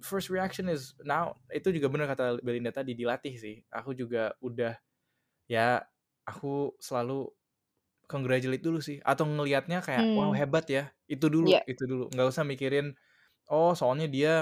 first 0.00 0.32
reaction 0.32 0.72
is, 0.72 0.96
now, 1.04 1.36
itu 1.52 1.68
juga 1.68 1.92
bener 1.92 2.08
kata 2.08 2.40
Belinda 2.40 2.72
tadi, 2.72 2.96
dilatih 2.96 3.36
sih. 3.36 3.60
Aku 3.68 3.92
juga 3.92 4.32
udah, 4.40 4.80
ya, 5.44 5.84
aku 6.24 6.72
selalu 6.80 7.28
congratulate 8.08 8.64
dulu 8.64 8.80
sih. 8.80 8.98
Atau 9.04 9.28
ngelihatnya 9.28 9.84
kayak, 9.84 10.16
wow 10.16 10.32
Hmm. 10.32 10.36
hebat 10.36 10.64
ya, 10.66 10.90
itu 11.06 11.28
dulu, 11.28 11.52
Iya. 11.52 11.62
itu 11.68 11.84
dulu. 11.84 12.08
Nggak 12.10 12.28
usah 12.32 12.44
mikirin, 12.48 12.96
oh 13.48 13.72
soalnya 13.76 14.08
dia 14.08 14.32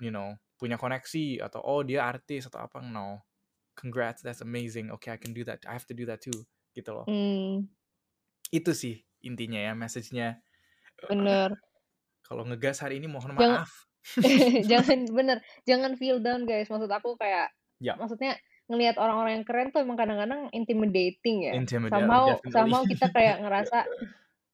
you 0.00 0.10
know 0.10 0.34
punya 0.58 0.74
koneksi 0.78 1.42
atau 1.42 1.60
oh 1.62 1.82
dia 1.86 2.02
artis 2.02 2.46
atau 2.50 2.58
apa 2.64 2.82
no 2.82 3.22
congrats 3.74 4.22
that's 4.22 4.42
amazing 4.42 4.90
okay 4.90 5.14
I 5.14 5.18
can 5.20 5.30
do 5.30 5.46
that 5.46 5.62
I 5.62 5.74
have 5.78 5.86
to 5.90 5.94
do 5.94 6.06
that 6.10 6.18
too 6.24 6.34
gitu 6.74 6.90
loh 6.90 7.06
Hmm. 7.06 7.70
itu 8.50 8.72
sih 8.74 9.04
intinya 9.22 9.62
ya 9.62 9.72
message-nya 9.78 10.42
Bener. 11.06 11.54
kalau 12.22 12.42
ngegas 12.48 12.82
hari 12.82 12.98
ini 12.98 13.06
mohon 13.06 13.34
Jangan 13.36 13.62
maaf 13.62 13.70
jangan 14.70 14.98
bener, 15.06 15.38
jangan 15.62 15.94
feel 15.94 16.18
down 16.18 16.42
guys. 16.42 16.66
Maksud 16.66 16.90
aku 16.90 17.14
kayak 17.14 17.54
ya 17.78 17.94
maksudnya 17.94 18.34
ngelihat 18.72 18.96
orang-orang 18.96 19.40
yang 19.40 19.46
keren 19.46 19.68
tuh 19.68 19.84
emang 19.84 20.00
kadang-kadang 20.00 20.48
intimidating 20.56 21.44
ya. 21.44 21.52
Somehow 21.92 22.24
definitely. 22.40 22.52
somehow 22.56 22.82
kita 22.88 23.06
kayak 23.12 23.36
ngerasa 23.44 23.78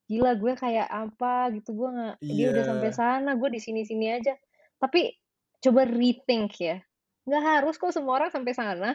gila 0.08 0.32
gue 0.40 0.52
kayak 0.56 0.88
apa 0.88 1.52
gitu 1.54 1.76
gue 1.76 1.88
nggak 1.92 2.16
dia 2.24 2.46
udah 2.50 2.64
sampai 2.64 2.90
iya 2.90 2.98
sana 2.98 3.30
gue 3.38 3.48
di 3.54 3.60
sini-sini 3.62 4.06
aja. 4.18 4.34
Tapi 4.82 5.14
coba 5.62 5.86
rethink 5.86 6.50
ya. 6.58 6.82
Nggak 7.24 7.44
harus 7.46 7.78
kok 7.78 7.94
semua 7.94 8.18
orang 8.18 8.30
sampai 8.34 8.52
sana. 8.52 8.92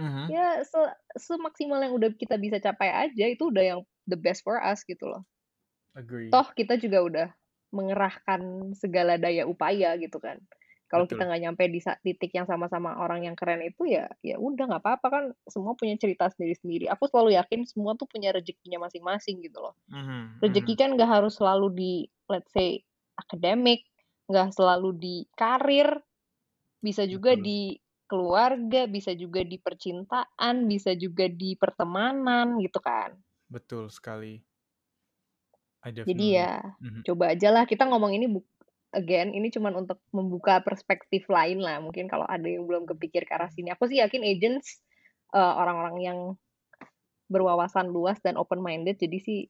Mhm. 0.00 0.32
ya 0.32 0.64
se 0.64 0.80
semaksimal 1.20 1.76
yang 1.76 1.92
udah 1.92 2.08
kita 2.16 2.40
bisa 2.40 2.56
capai 2.56 2.88
aja 2.88 3.24
itu 3.28 3.52
udah 3.52 3.60
yang 3.60 3.80
the 4.08 4.16
best 4.16 4.40
for 4.40 4.56
us 4.56 4.80
gitu 4.88 5.04
loh. 5.04 5.28
Agree. 5.92 6.32
Toh 6.32 6.48
kita 6.56 6.80
juga 6.80 7.04
udah 7.04 7.28
mengerahkan 7.68 8.72
segala 8.74 9.20
daya 9.20 9.44
upaya 9.44 9.94
gitu 10.00 10.16
kan 10.18 10.40
kalau 10.90 11.06
kita 11.06 11.22
nggak 11.22 11.42
nyampe 11.46 11.62
di 11.70 11.78
titik 12.02 12.34
yang 12.34 12.50
sama-sama 12.50 12.98
orang 12.98 13.22
yang 13.22 13.38
keren 13.38 13.62
itu 13.62 13.86
ya 13.86 14.10
ya 14.26 14.42
udah 14.42 14.66
nggak 14.66 14.82
apa-apa 14.82 15.06
kan. 15.06 15.24
Semua 15.46 15.78
punya 15.78 15.94
cerita 15.94 16.26
sendiri-sendiri. 16.34 16.90
Aku 16.90 17.06
selalu 17.06 17.38
yakin 17.38 17.62
semua 17.62 17.94
tuh 17.94 18.10
punya 18.10 18.34
rezekinya 18.34 18.82
masing-masing 18.82 19.38
gitu 19.46 19.62
loh. 19.62 19.74
Mhm, 19.86 20.42
rezeki 20.42 20.74
mhm. 20.74 20.80
kan 20.82 20.90
nggak 20.98 21.10
harus 21.10 21.38
selalu 21.38 21.66
di 21.70 21.92
let's 22.26 22.50
say 22.50 22.82
akademik 23.14 23.86
nggak 24.26 24.50
selalu 24.50 24.90
di 24.98 25.16
karir 25.38 26.02
bisa 26.82 27.06
juga 27.06 27.38
betul. 27.38 27.46
di 27.46 27.60
keluarga 28.10 28.90
bisa 28.90 29.14
juga 29.14 29.46
di 29.46 29.56
percintaan 29.62 30.66
bisa 30.66 30.90
juga 30.98 31.30
di 31.30 31.54
pertemanan 31.54 32.58
gitu 32.58 32.82
kan. 32.82 33.14
Betul 33.46 33.86
sekali. 33.94 34.42
Jadi 35.80 36.26
ya 36.36 36.60
Mhm. 36.82 37.02
coba 37.06 37.32
aja 37.32 37.48
lah. 37.54 37.64
Kita 37.64 37.86
ngomong 37.86 38.12
ini 38.14 38.26
bu 38.28 38.42
again 38.90 39.30
ini 39.34 39.50
cuman 39.50 39.74
untuk 39.86 40.02
membuka 40.10 40.58
perspektif 40.62 41.26
lain 41.30 41.62
lah 41.62 41.78
mungkin 41.78 42.10
kalau 42.10 42.26
ada 42.26 42.46
yang 42.46 42.66
belum 42.66 42.86
kepikir 42.90 43.26
ke 43.26 43.32
arah 43.34 43.50
sini 43.50 43.70
aku 43.70 43.86
sih 43.86 44.02
yakin 44.02 44.22
agents 44.26 44.82
eh, 45.34 45.38
orang-orang 45.38 45.96
yang 46.02 46.18
berwawasan 47.30 47.90
luas 47.90 48.18
dan 48.22 48.34
open 48.34 48.58
minded 48.58 48.98
jadi 48.98 49.18
sih 49.22 49.40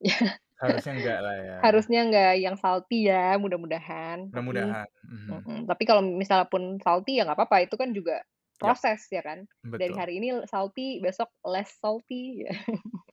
harusnya 0.62 0.92
enggak 0.94 1.18
lah 1.24 1.34
ya 1.34 1.56
harusnya 1.64 2.00
nggak 2.06 2.34
yang 2.38 2.56
salty 2.60 3.10
ya 3.10 3.34
mudah-mudahan 3.40 4.30
tapi 4.30 4.44
mudah-mudahan 4.46 4.88
Mhm. 5.02 5.28
mm-mm. 5.28 5.58
tapi 5.66 5.82
kalau 5.84 6.00
misalnya 6.04 6.46
pun 6.46 6.78
salty 6.78 7.18
ya 7.18 7.26
nggak 7.26 7.36
apa-apa 7.36 7.66
itu 7.66 7.74
kan 7.74 7.90
juga 7.90 8.22
proses 8.62 9.00
ya 9.10 9.22
kan. 9.26 9.42
Dari 9.66 9.90
betul. 9.90 9.98
hari 9.98 10.12
ini 10.22 10.28
salty, 10.46 11.02
besok 11.02 11.28
less 11.42 11.74
salty. 11.82 12.46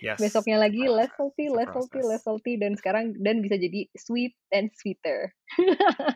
Yes. 0.00 0.16
Besoknya 0.20 0.56
lagi 0.56 0.88
less 0.88 1.12
salty, 1.16 1.52
less 1.52 1.68
salty, 1.68 2.00
less 2.00 2.24
salty 2.24 2.56
dan 2.56 2.72
sekarang 2.72 3.12
dan 3.20 3.44
bisa 3.44 3.60
jadi 3.60 3.84
sweet 3.96 4.32
and 4.48 4.72
sweeter. 4.72 5.32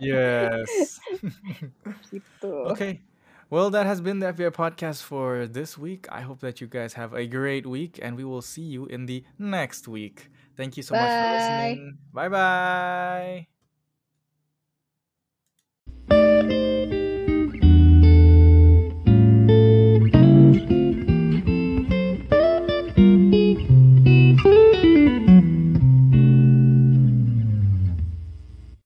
yes. 0.01 1.01
gitu. 2.15 2.73
Okay. 2.73 3.05
Well, 3.51 3.71
that 3.71 3.87
has 3.87 4.01
been 4.01 4.19
the 4.19 4.33
FBI 4.33 4.51
podcast 4.51 5.03
for 5.03 5.47
this 5.47 5.77
week. 5.77 6.09
I 6.11 6.23
hope 6.23 6.41
that 6.41 6.61
you 6.61 6.67
guys 6.67 6.95
have 6.95 7.13
a 7.13 7.27
great 7.27 7.67
week 7.67 8.01
and 8.03 8.17
we 8.17 8.25
will 8.25 8.43
see 8.43 8.65
you 8.65 8.87
in 8.87 9.07
the 9.07 9.23
next 9.39 9.87
week. 9.87 10.31
Thank 10.57 10.77
you 10.77 10.83
so 10.83 10.95
bye. 10.95 11.01
much 11.05 11.11
for 11.13 11.31
listening. 11.37 11.99
Bye 12.13 13.47
bye. 16.09 16.91